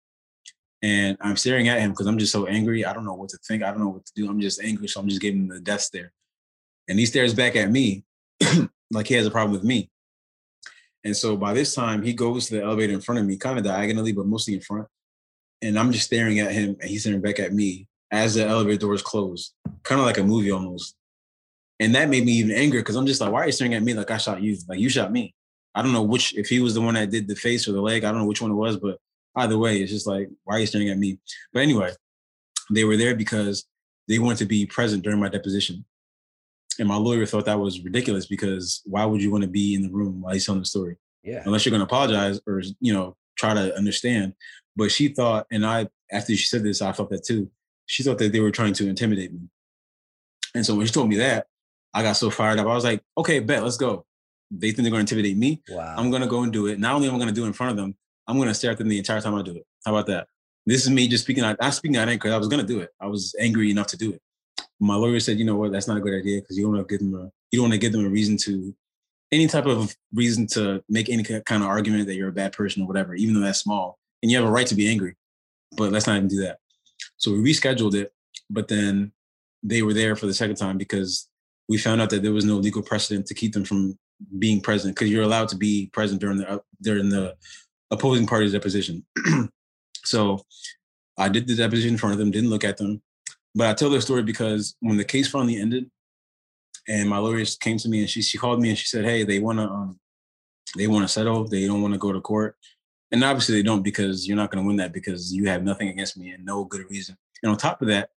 [0.82, 2.84] And I'm staring at him because I'm just so angry.
[2.84, 3.62] I don't know what to think.
[3.62, 4.28] I don't know what to do.
[4.28, 4.88] I'm just angry.
[4.88, 6.12] So I'm just giving him the death stare.
[6.88, 8.04] And he stares back at me
[8.90, 9.90] like he has a problem with me.
[11.04, 13.58] And so by this time, he goes to the elevator in front of me, kind
[13.58, 14.86] of diagonally, but mostly in front.
[15.62, 18.78] And I'm just staring at him, and he's staring back at me as the elevator
[18.78, 20.96] doors closed, kind of like a movie almost.
[21.78, 23.82] And that made me even angrier because I'm just like, why are you staring at
[23.82, 24.58] me like I shot you?
[24.68, 25.34] Like you shot me.
[25.74, 27.80] I don't know which, if he was the one that did the face or the
[27.80, 28.98] leg, I don't know which one it was, but
[29.36, 31.18] either way, it's just like, why are you staring at me?
[31.52, 31.92] But anyway,
[32.70, 33.64] they were there because
[34.08, 35.84] they wanted to be present during my deposition.
[36.78, 39.82] And my lawyer thought that was ridiculous because why would you want to be in
[39.82, 40.96] the room while he's telling the story?
[41.22, 41.42] Yeah.
[41.44, 44.34] Unless you're going to apologize or, you know, try to understand.
[44.76, 47.50] But she thought, and I, after she said this, I felt that too.
[47.90, 49.40] She thought that they were trying to intimidate me.
[50.54, 51.46] And so when she told me that,
[51.92, 52.66] I got so fired up.
[52.66, 54.04] I was like, okay, bet, let's go.
[54.50, 55.62] They think they're going to intimidate me.
[55.68, 55.94] Wow.
[55.96, 56.78] I'm going to go and do it.
[56.78, 57.94] Not only am I going to do it in front of them,
[58.26, 59.66] I'm going to stare at them the entire time I do it.
[59.84, 60.28] How about that?
[60.66, 61.56] This is me just speaking out.
[61.60, 62.90] I'm speaking out because I was going to do it.
[63.00, 64.20] I was angry enough to do it
[64.80, 66.88] my lawyer said, you know what, that's not a good idea because you don't want
[66.88, 68.74] to give them a you don't want to give them a reason to
[69.32, 72.82] any type of reason to make any kind of argument that you're a bad person
[72.82, 73.98] or whatever, even though that's small.
[74.22, 75.14] And you have a right to be angry,
[75.76, 76.58] but let's not even do that.
[77.20, 78.12] So we rescheduled it,
[78.48, 79.12] but then
[79.62, 81.28] they were there for the second time because
[81.68, 83.98] we found out that there was no legal precedent to keep them from
[84.38, 87.36] being present because you're allowed to be present during the during the
[87.90, 89.04] opposing party's deposition.
[90.04, 90.44] so
[91.18, 93.02] I did the deposition in front of them, didn't look at them,
[93.54, 95.90] but I tell their story because when the case finally ended,
[96.88, 99.24] and my lawyers came to me and she she called me and she said, "Hey,
[99.24, 100.00] they want to um,
[100.74, 101.46] they want to settle.
[101.46, 102.56] They don't want to go to court."
[103.12, 105.88] And obviously they don't because you're not going to win that because you have nothing
[105.88, 107.16] against me and no good reason.
[107.42, 108.10] And on top of that,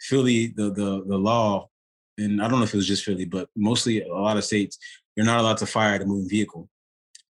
[0.00, 1.68] Philly, the the the law,
[2.16, 4.78] and I don't know if it was just Philly, but mostly a lot of states,
[5.14, 6.68] you're not allowed to fire at a moving vehicle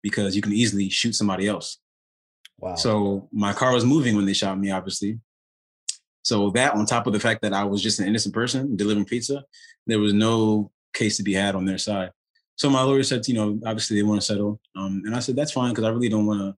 [0.03, 1.79] because you can easily shoot somebody else.
[2.59, 2.75] Wow.
[2.75, 5.19] So my car was moving when they shot me, obviously.
[6.23, 9.05] So that on top of the fact that I was just an innocent person delivering
[9.05, 9.43] pizza,
[9.87, 12.11] there was no case to be had on their side.
[12.55, 14.59] So my lawyer said, you know, obviously they want to settle.
[14.75, 16.55] Um, and I said, that's fine because I really don't want to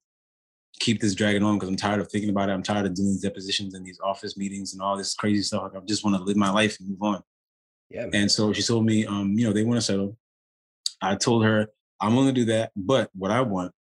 [0.79, 2.53] keep this dragging on because I'm tired of thinking about it.
[2.53, 5.63] I'm tired of doing these depositions and these office meetings and all this crazy stuff.
[5.63, 7.21] Like, I just want to live my life and move on.
[7.89, 8.05] Yeah.
[8.07, 8.23] Man.
[8.23, 10.17] And so she told me, um, you know, they want to settle.
[11.01, 11.67] I told her
[11.99, 13.73] I'm willing to do that, but what I want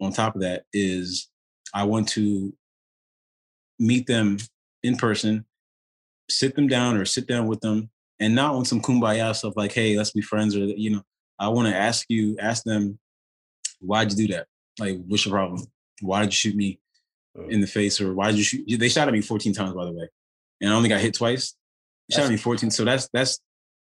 [0.00, 1.28] on top of that is
[1.74, 2.52] I want to
[3.78, 4.38] meet them
[4.82, 5.44] in person,
[6.28, 7.90] sit them down or sit down with them,
[8.20, 11.02] and not on some kumbaya stuff like, hey, let's be friends, or you know,
[11.38, 12.98] I want to ask you, ask them,
[13.80, 14.46] why'd you do that?
[14.78, 15.64] Like, what's your problem?
[16.02, 16.80] Why did you shoot me
[17.36, 17.50] mm.
[17.50, 18.78] in the face, or why did you shoot?
[18.78, 20.08] They shot at me 14 times, by the way,
[20.60, 21.54] and I only got hit twice.
[22.08, 23.40] They shot at me 14, so that's that's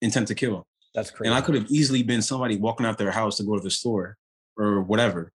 [0.02, 0.66] intent to kill.
[0.94, 1.28] That's crazy.
[1.30, 3.70] And I could have easily been somebody walking out their house to go to the
[3.70, 4.18] store
[4.58, 5.32] or whatever,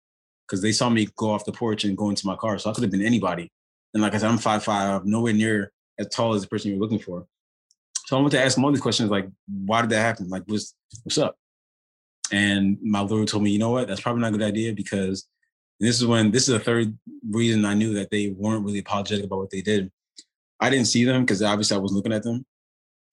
[0.47, 2.59] because they saw me go off the porch and go into my car.
[2.59, 3.51] So I could have been anybody.
[3.93, 6.81] And like I said, I'm five five, nowhere near as tall as the person you're
[6.81, 7.27] looking for.
[8.07, 10.29] So I want to ask them all these questions like, why did that happen?
[10.29, 11.37] Like, what's what's up?
[12.33, 15.29] And my lawyer told me, you know what, that's probably not a good idea because
[15.81, 16.97] this is when this is the third
[17.29, 19.91] reason I knew that they weren't really apologetic about what they did.
[20.61, 22.45] I didn't see them because obviously I was looking at them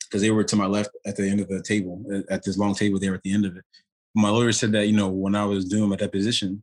[0.03, 2.75] because they were to my left at the end of the table, at this long
[2.75, 3.63] table there at the end of it.
[4.13, 6.61] My lawyer said that, you know, when I was doing my deposition,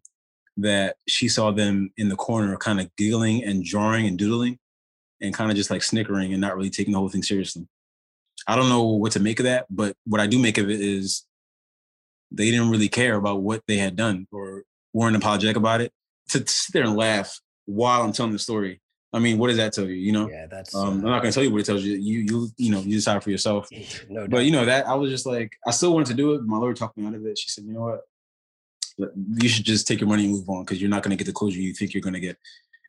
[0.56, 4.58] that she saw them in the corner kind of giggling and drawing and doodling
[5.20, 7.66] and kind of just like snickering and not really taking the whole thing seriously.
[8.46, 10.80] I don't know what to make of that, but what I do make of it
[10.80, 11.24] is
[12.30, 14.64] they didn't really care about what they had done or
[14.94, 15.92] weren't apologetic about it.
[16.30, 18.80] To, sit there and laugh while I'm telling the story.
[19.12, 19.94] I mean, what does that tell you?
[19.94, 20.74] You know, yeah, that's.
[20.74, 21.96] Um, I'm not gonna tell you what it tells you.
[21.96, 23.68] You, you, you know, you decide for yourself.
[24.08, 26.42] no, but you know that I was just like, I still wanted to do it.
[26.42, 27.38] My lawyer talked me out of it.
[27.38, 28.00] She said, you know what,
[28.98, 31.26] you should just take your money and move on because you're not going to get
[31.26, 32.38] the closure you think you're going to get.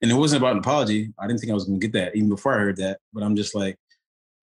[0.01, 1.14] And it wasn't about an apology.
[1.20, 2.99] I didn't think I was gonna get that even before I heard that.
[3.14, 3.78] But I'm just like,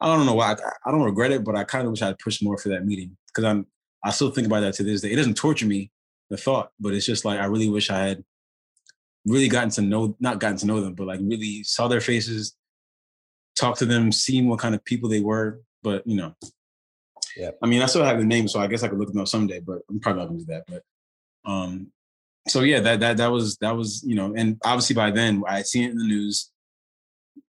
[0.01, 0.53] I don't know why.
[0.53, 0.57] I,
[0.87, 3.17] I don't regret it, but I kind of wish I'd pushed more for that meeting
[3.29, 3.67] because I'm.
[4.05, 5.13] I still think about that to this day.
[5.13, 5.93] It doesn't torture me,
[6.31, 8.25] the thought, but it's just like I really wish I had
[9.27, 12.57] really gotten to know, not gotten to know them, but like really saw their faces,
[13.57, 15.61] talked to them, seen what kind of people they were.
[15.83, 16.35] But you know,
[17.37, 17.51] yeah.
[17.62, 19.29] I mean, I still have their name, so I guess I could look them up
[19.29, 19.61] someday.
[19.61, 20.64] But I'm probably not gonna do that.
[20.68, 21.89] But um,
[22.49, 25.59] so yeah, that that that was that was you know, and obviously by then I
[25.59, 26.51] had seen it in the news.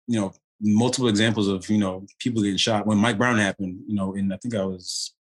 [0.06, 2.86] You know, multiple examples of you know people getting shot.
[2.86, 5.14] When Mike Brown happened, you know, and I think I was,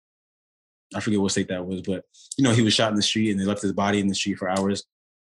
[0.96, 2.04] I forget what state that was, but
[2.38, 4.16] you know he was shot in the street and they left his body in the
[4.16, 4.84] street for hours.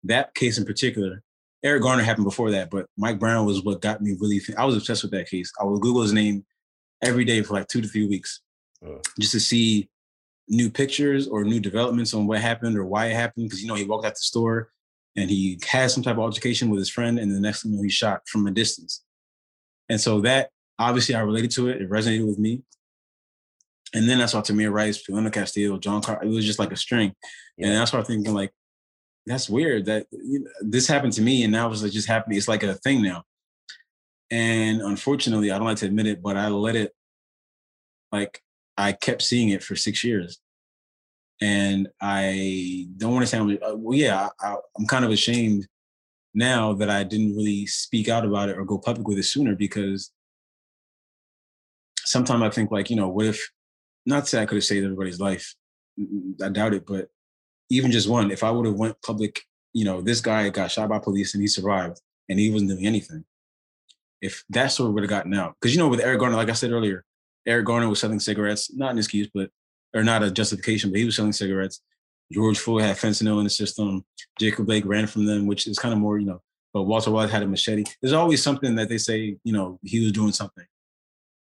[0.03, 1.23] That case in particular,
[1.63, 4.39] Eric Garner happened before that, but Mike Brown was what got me really.
[4.39, 5.51] Th- I was obsessed with that case.
[5.59, 6.45] I would Google his name
[7.01, 8.41] every day for like two to three weeks,
[8.85, 8.99] uh.
[9.19, 9.89] just to see
[10.47, 13.47] new pictures or new developments on what happened or why it happened.
[13.47, 14.69] Because you know he walked out the store
[15.15, 17.77] and he had some type of altercation with his friend, and the next thing you
[17.77, 19.03] know, he shot from a distance.
[19.89, 21.81] And so that obviously I related to it.
[21.81, 22.61] It resonated with me.
[23.93, 26.23] And then I saw Tamir Rice, Philando Castillo, John Carr.
[26.23, 27.13] It was just like a string.
[27.57, 27.67] Yeah.
[27.67, 28.51] And I started thinking like,
[29.25, 32.37] that's weird that you know, this happened to me and now it's like just happening.
[32.37, 33.23] It's like a thing now.
[34.31, 36.93] And unfortunately, I don't like to admit it, but I let it
[38.11, 38.41] like
[38.77, 40.39] I kept seeing it for six years.
[41.39, 45.67] And I don't want to sound uh, well, yeah, I, I'm kind of ashamed
[46.33, 49.55] now that I didn't really speak out about it or go public with it sooner
[49.55, 50.11] because
[51.99, 53.49] sometimes I think like, you know, what if
[54.07, 55.53] not to say I could have saved everybody's life.
[56.43, 57.09] I doubt it, but
[57.69, 59.41] even just one, if I would have went public,
[59.73, 61.99] you know, this guy got shot by police and he survived
[62.29, 63.25] and he wasn't doing anything.
[64.21, 66.53] If that story would have gotten out, because you know, with Eric Garner, like I
[66.53, 67.03] said earlier,
[67.45, 69.49] Eric Garner was selling cigarettes, not an excuse, but
[69.93, 71.81] or not a justification, but he was selling cigarettes.
[72.31, 74.03] George Floyd had fentanyl in the system.
[74.39, 76.41] Jacob Blake ran from them, which is kind of more, you know,
[76.73, 77.85] but Walter White had a machete.
[78.01, 80.65] There's always something that they say, you know, he was doing something.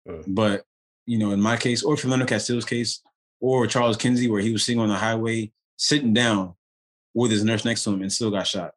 [0.09, 0.63] Uh, but,
[1.05, 3.01] you know, in my case, or Philando Castile's case,
[3.39, 6.55] or Charles Kinsey, where he was sitting on the highway, sitting down
[7.13, 8.71] with his nurse next to him and still got shot.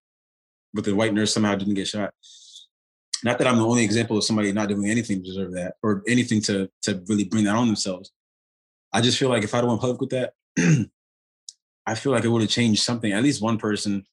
[0.74, 2.12] But the white nurse somehow didn't get shot.
[3.24, 6.02] Not that I'm the only example of somebody not doing anything to deserve that or
[6.06, 8.12] anything to to really bring that on themselves.
[8.92, 10.34] I just feel like if I'd went public with that,
[11.86, 13.12] I feel like it would have changed something.
[13.12, 14.04] At least one person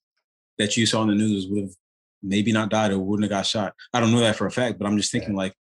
[0.57, 1.76] that you saw in the news would have
[2.22, 3.74] maybe not died or wouldn't have got shot.
[3.93, 5.53] I don't know that for a fact, but I'm just thinking like,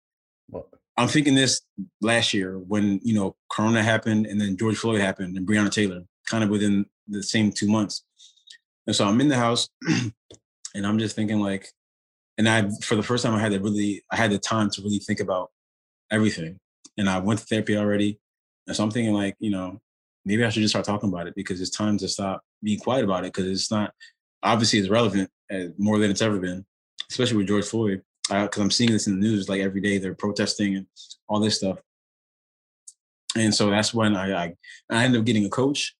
[0.96, 1.62] I'm thinking this
[2.00, 6.02] last year when you know Corona happened and then George Floyd happened and Breonna Taylor,
[6.26, 8.04] kind of within the same two months.
[8.86, 9.68] And so I'm in the house,
[10.74, 11.68] and I'm just thinking like,
[12.36, 14.82] and I for the first time I had to really I had the time to
[14.82, 15.50] really think about
[16.10, 16.58] everything,
[16.98, 18.18] and I went to therapy already,
[18.66, 19.80] and so I'm thinking like, you know,
[20.24, 23.04] maybe I should just start talking about it because it's time to stop being quiet
[23.04, 23.92] about it because it's not
[24.42, 26.64] obviously it's relevant uh, more than it's ever been,
[27.10, 28.02] especially with George Floyd.
[28.30, 30.86] Uh, because I'm seeing this in the news like every day they're protesting and
[31.28, 31.78] all this stuff.
[33.36, 34.54] And so that's when I I,
[34.90, 35.94] I ended up getting a coach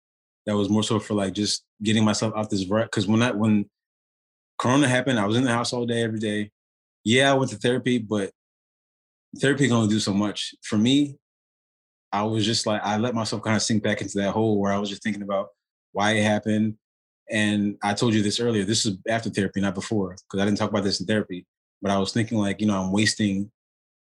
[0.47, 2.87] that was more so for like just getting myself out this rut.
[2.87, 3.69] Because when that when
[4.59, 6.51] Corona happened, I was in the house all day every day.
[7.05, 8.31] Yeah, I went to therapy, but
[9.41, 11.17] therapy can only do so much for me.
[12.13, 14.73] I was just like, I let myself kind of sink back into that hole where
[14.73, 15.49] I was just thinking about
[15.93, 16.77] why it happened.
[17.31, 18.65] And I told you this earlier.
[18.65, 21.47] This is after therapy, not before, because I didn't talk about this in therapy.
[21.83, 23.51] But I was thinking like, you know, I'm wasting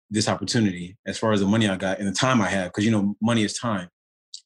[0.10, 2.84] this opportunity as far as the money I got and the time I have, because
[2.84, 3.90] you know, money is time,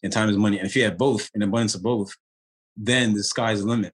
[0.03, 0.59] and time is money.
[0.59, 2.13] And if you have both, an abundance of both,
[2.75, 3.93] then the sky's the limit.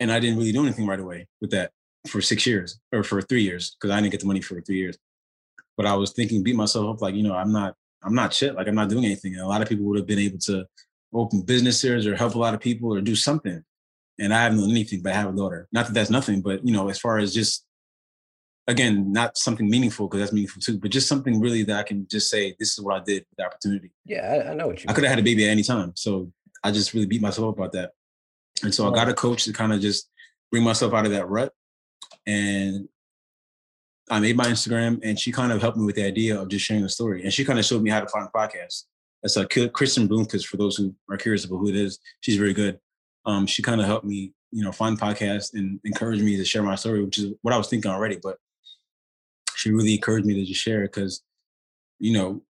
[0.00, 1.72] And I didn't really do anything right away with that
[2.06, 4.78] for six years or for three years because I didn't get the money for three
[4.78, 4.96] years.
[5.76, 8.54] But I was thinking, beat myself up like, you know, I'm not I'm not shit.
[8.54, 9.34] Like I'm not doing anything.
[9.34, 10.66] And a lot of people would have been able to
[11.12, 13.62] open businesses or help a lot of people or do something.
[14.20, 15.68] And I haven't done anything, but I have a daughter.
[15.72, 17.64] Not that that's nothing, but you know, as far as just
[18.68, 22.06] again, not something meaningful because that's meaningful too, but just something really that I can
[22.08, 23.90] just say, this is what I did with the opportunity.
[24.04, 24.86] Yeah, I, I know what you.
[24.88, 26.30] I could have had a baby at any time, so
[26.62, 27.92] I just really beat myself up about that.
[28.62, 30.10] And so I got a coach to kind of just
[30.50, 31.52] bring myself out of that rut.
[32.26, 32.88] And
[34.10, 36.64] I made my Instagram and she kind of helped me with the idea of just
[36.64, 37.22] sharing the story.
[37.22, 38.84] And she kind of showed me how to find podcasts.
[39.22, 41.98] That's a Kristen Bloomquist, for those who are curious about who it is.
[42.20, 42.78] She's very good.
[43.26, 46.62] Um, she kind of helped me, you know, find podcasts and encouraged me to share
[46.62, 48.18] my story, which is what I was thinking already.
[48.22, 48.38] But
[49.58, 51.22] she really encouraged me to just share it because,
[51.98, 52.42] you know,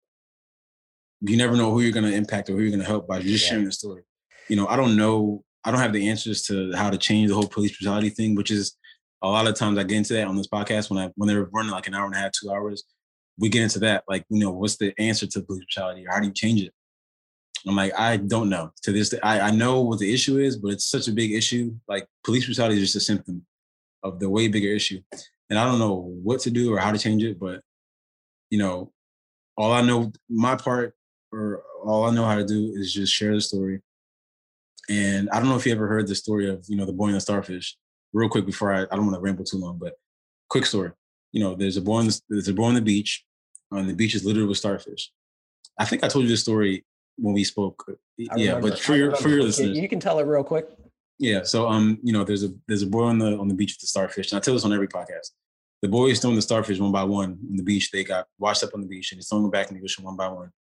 [1.21, 3.21] you never know who you're going to impact or who you're going to help by
[3.21, 3.49] just yeah.
[3.51, 4.03] sharing the story.
[4.49, 7.35] You know, I don't know, I don't have the answers to how to change the
[7.35, 8.75] whole police brutality thing, which is
[9.21, 11.45] a lot of times I get into that on this podcast when I when they're
[11.45, 12.83] running like an hour and a half, two hours.
[13.39, 16.19] We get into that, like you know, what's the answer to police brutality, or how
[16.19, 16.73] do you change it?
[17.67, 18.71] I'm like, I don't know.
[18.83, 21.31] To this, day, I I know what the issue is, but it's such a big
[21.31, 21.75] issue.
[21.87, 23.45] Like police brutality is just a symptom
[24.03, 25.01] of the way bigger issue.
[25.49, 27.61] And I don't know what to do or how to change it, but
[28.49, 28.91] you know,
[29.57, 30.93] all I know, my part,
[31.31, 33.81] or all I know how to do is just share the story.
[34.89, 37.07] And I don't know if you ever heard the story of, you know, the boy
[37.07, 37.75] and the starfish.
[38.13, 39.93] Real quick before I, I don't want to ramble too long, but
[40.49, 40.91] quick story.
[41.33, 43.25] You know, there's a boy on the, there's a boy on the beach,
[43.71, 45.11] and the beach is littered with starfish.
[45.77, 46.85] I think I told you this story
[47.17, 47.83] when we spoke.
[47.89, 47.93] Uh,
[48.31, 50.67] I yeah, but for your for your listeners, you can tell it real quick.
[51.19, 51.43] Yeah.
[51.43, 53.81] So um, you know, there's a there's a boy on the on the beach with
[53.81, 55.31] the starfish, and I tell this on every podcast.
[55.81, 57.91] The boy is throwing the starfish one by one on the beach.
[57.91, 60.03] They got washed up on the beach, and he's throwing them back in the ocean
[60.03, 60.51] one by one.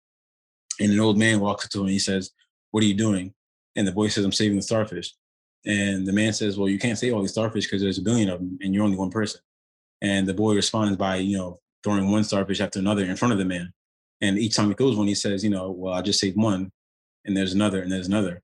[0.79, 2.31] And an old man walks up to him and he says,
[2.71, 3.33] "What are you doing?"
[3.75, 5.13] And the boy says, "I'm saving the starfish."
[5.65, 8.29] And the man says, "Well, you can't save all these starfish because there's a billion
[8.29, 9.41] of them, and you're only one person."
[10.01, 13.39] And the boy responds by, you know, throwing one starfish after another in front of
[13.39, 13.73] the man.
[14.21, 16.71] And each time he throws one, he says, you know, well, I just saved one,
[17.25, 18.41] and there's another, and there's another.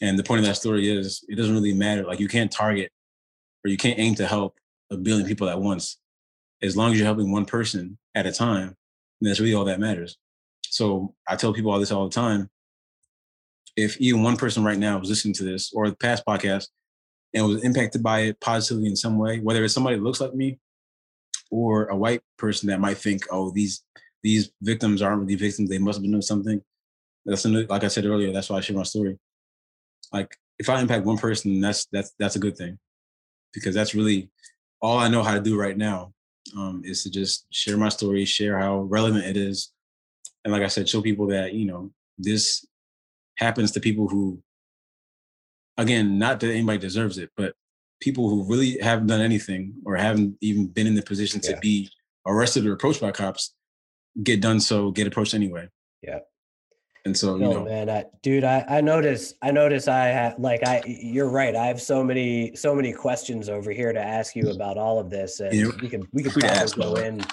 [0.00, 2.04] And the point of that story is it doesn't really matter.
[2.04, 2.90] Like you can't target
[3.64, 4.58] or you can't aim to help
[4.90, 5.98] a billion people at once.
[6.62, 8.76] As long as you're helping one person at a time,
[9.20, 10.16] that's really all that matters.
[10.64, 12.48] So I tell people all this all the time.
[13.76, 16.68] If even one person right now was listening to this or the past podcast
[17.34, 20.34] and was impacted by it positively in some way, whether it's somebody that looks like
[20.34, 20.58] me
[21.50, 23.82] or a white person that might think, oh, these
[24.22, 26.60] these victims aren't really victims, they must have been doing something.
[27.24, 29.18] That's like I said earlier, that's why I share my story
[30.12, 32.78] like if I impact one person, that's that's that's a good thing,
[33.52, 34.30] because that's really
[34.82, 36.12] all I know how to do right now
[36.56, 39.72] um, is to just share my story, share how relevant it is,
[40.44, 42.66] and like I said, show people that you know this
[43.36, 44.42] happens to people who,
[45.78, 47.54] again, not that anybody deserves it, but
[48.00, 51.54] people who really haven't done anything or haven't even been in the position yeah.
[51.54, 51.90] to be
[52.26, 53.54] arrested or approached by cops
[54.22, 55.68] get done so get approached anyway.
[56.02, 56.20] Yeah.
[57.04, 60.38] And so, you no, know, man, I, dude, I, I notice, I notice I have
[60.38, 61.56] like, I, you're right.
[61.56, 65.08] I have so many, so many questions over here to ask you about all of
[65.08, 65.40] this.
[65.40, 65.70] And yeah.
[65.80, 67.24] we could, we could probably go in.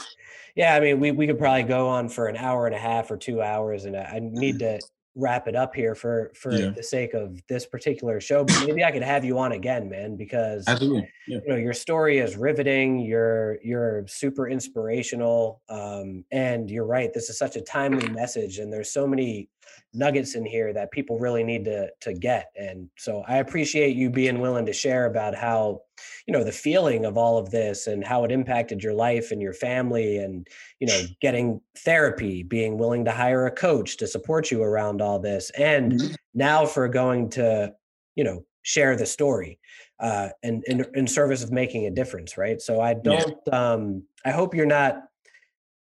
[0.55, 0.73] Yeah.
[0.73, 3.17] I mean, we, we could probably go on for an hour and a half or
[3.17, 4.79] two hours and I, I need to
[5.17, 6.69] wrap it up here for, for yeah.
[6.69, 10.15] the sake of this particular show, but maybe I could have you on again, man,
[10.15, 11.09] because Absolutely.
[11.27, 11.39] Yeah.
[11.43, 12.99] you know, your story is riveting.
[12.99, 15.61] You're, you're super inspirational.
[15.69, 17.11] Um, and you're right.
[17.13, 19.49] This is such a timely message and there's so many
[19.93, 24.09] nuggets in here that people really need to to get and so i appreciate you
[24.09, 25.81] being willing to share about how
[26.25, 29.41] you know the feeling of all of this and how it impacted your life and
[29.41, 30.47] your family and
[30.79, 35.19] you know getting therapy being willing to hire a coach to support you around all
[35.19, 36.13] this and mm-hmm.
[36.33, 37.73] now for going to
[38.15, 39.59] you know share the story
[39.99, 43.73] uh and in, in service of making a difference right so i don't yeah.
[43.73, 45.03] um i hope you're not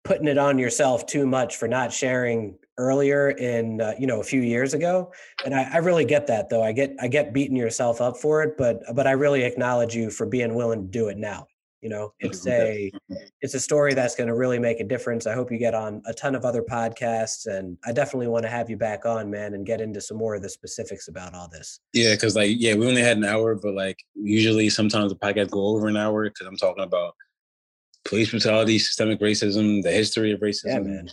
[0.04, 4.24] putting it on yourself too much for not sharing earlier in uh, you know a
[4.24, 5.12] few years ago
[5.44, 6.62] and I, I, really get that though.
[6.62, 10.10] I get i get beating yourself up for it but but i really acknowledge you
[10.10, 11.46] for being willing to do it now
[11.82, 12.14] you know?
[12.20, 12.90] It's a
[13.40, 15.26] it's a story that's going to really make a difference.
[15.26, 18.48] I hope you get on a ton of other podcasts and i definitely want to
[18.48, 21.48] have you back on man and get into some more of the specifics about all
[21.48, 21.80] this.
[21.92, 25.50] Yeah because like yeah we only had an hour but like usually sometimes the podcast
[25.50, 27.14] go over an hour because i'm talking about
[28.05, 31.11] police brutality, systemic racism, the history of racism, yeah, man.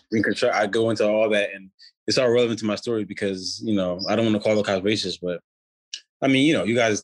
[0.53, 1.69] I go into all that, and
[2.07, 4.63] it's all relevant to my story because you know I don't want to call the
[4.63, 5.41] cops racist, but
[6.21, 7.03] I mean you know you guys,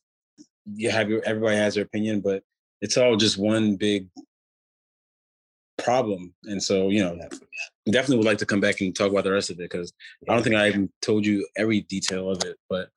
[0.66, 2.44] you have your everybody has their opinion, but
[2.82, 4.08] it's all just one big
[5.78, 7.18] problem, and so you know
[7.92, 9.94] definitely would like to come back and talk about the rest of it because
[10.28, 12.90] I don't think I even told you every detail of it, but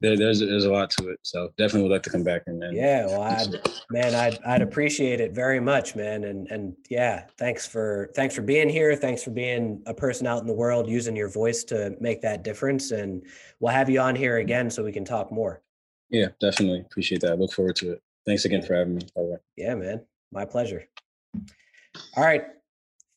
[0.00, 1.18] there, there's there's a lot to it.
[1.22, 3.54] So definitely would like to come back and, and yeah, well, I'd,
[3.90, 6.24] man, I'd I'd appreciate it very much, man.
[6.24, 8.94] And and yeah, thanks for thanks for being here.
[8.94, 12.44] Thanks for being a person out in the world using your voice to make that
[12.44, 12.90] difference.
[12.90, 13.24] And
[13.60, 15.62] we'll have you on here again so we can talk more.
[16.10, 17.32] Yeah, definitely appreciate that.
[17.32, 18.02] I look forward to it.
[18.26, 19.02] Thanks again for having me.
[19.56, 20.86] Yeah, man, my pleasure.
[22.16, 22.44] All right,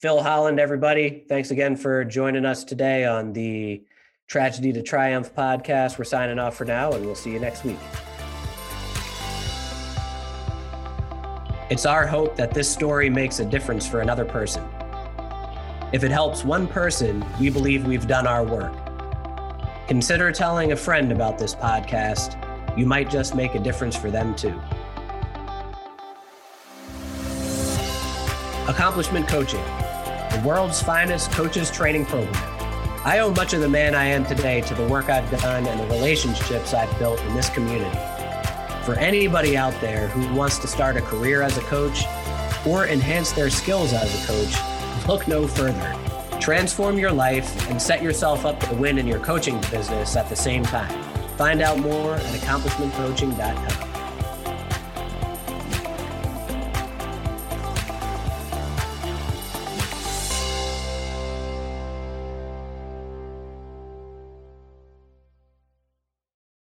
[0.01, 1.25] Phil Holland, everybody.
[1.27, 3.83] Thanks again for joining us today on the
[4.29, 5.97] Tragedy to Triumph podcast.
[5.97, 7.79] We're signing off for now, and we'll see you next week.
[11.71, 14.63] It's our hope that this story makes a difference for another person.
[15.93, 18.71] If it helps one person, we believe we've done our work.
[19.87, 22.37] Consider telling a friend about this podcast.
[22.77, 24.53] You might just make a difference for them too.
[28.67, 29.63] Accomplishment Coaching,
[30.29, 32.58] the world's finest coaches training program.
[33.05, 35.79] I owe much of the man I am today to the work I've done and
[35.79, 37.97] the relationships I've built in this community.
[38.83, 42.03] For anybody out there who wants to start a career as a coach
[42.67, 45.95] or enhance their skills as a coach, look no further.
[46.41, 50.35] Transform your life and set yourself up to win in your coaching business at the
[50.35, 51.03] same time.
[51.37, 53.88] Find out more at accomplishmentcoaching.com.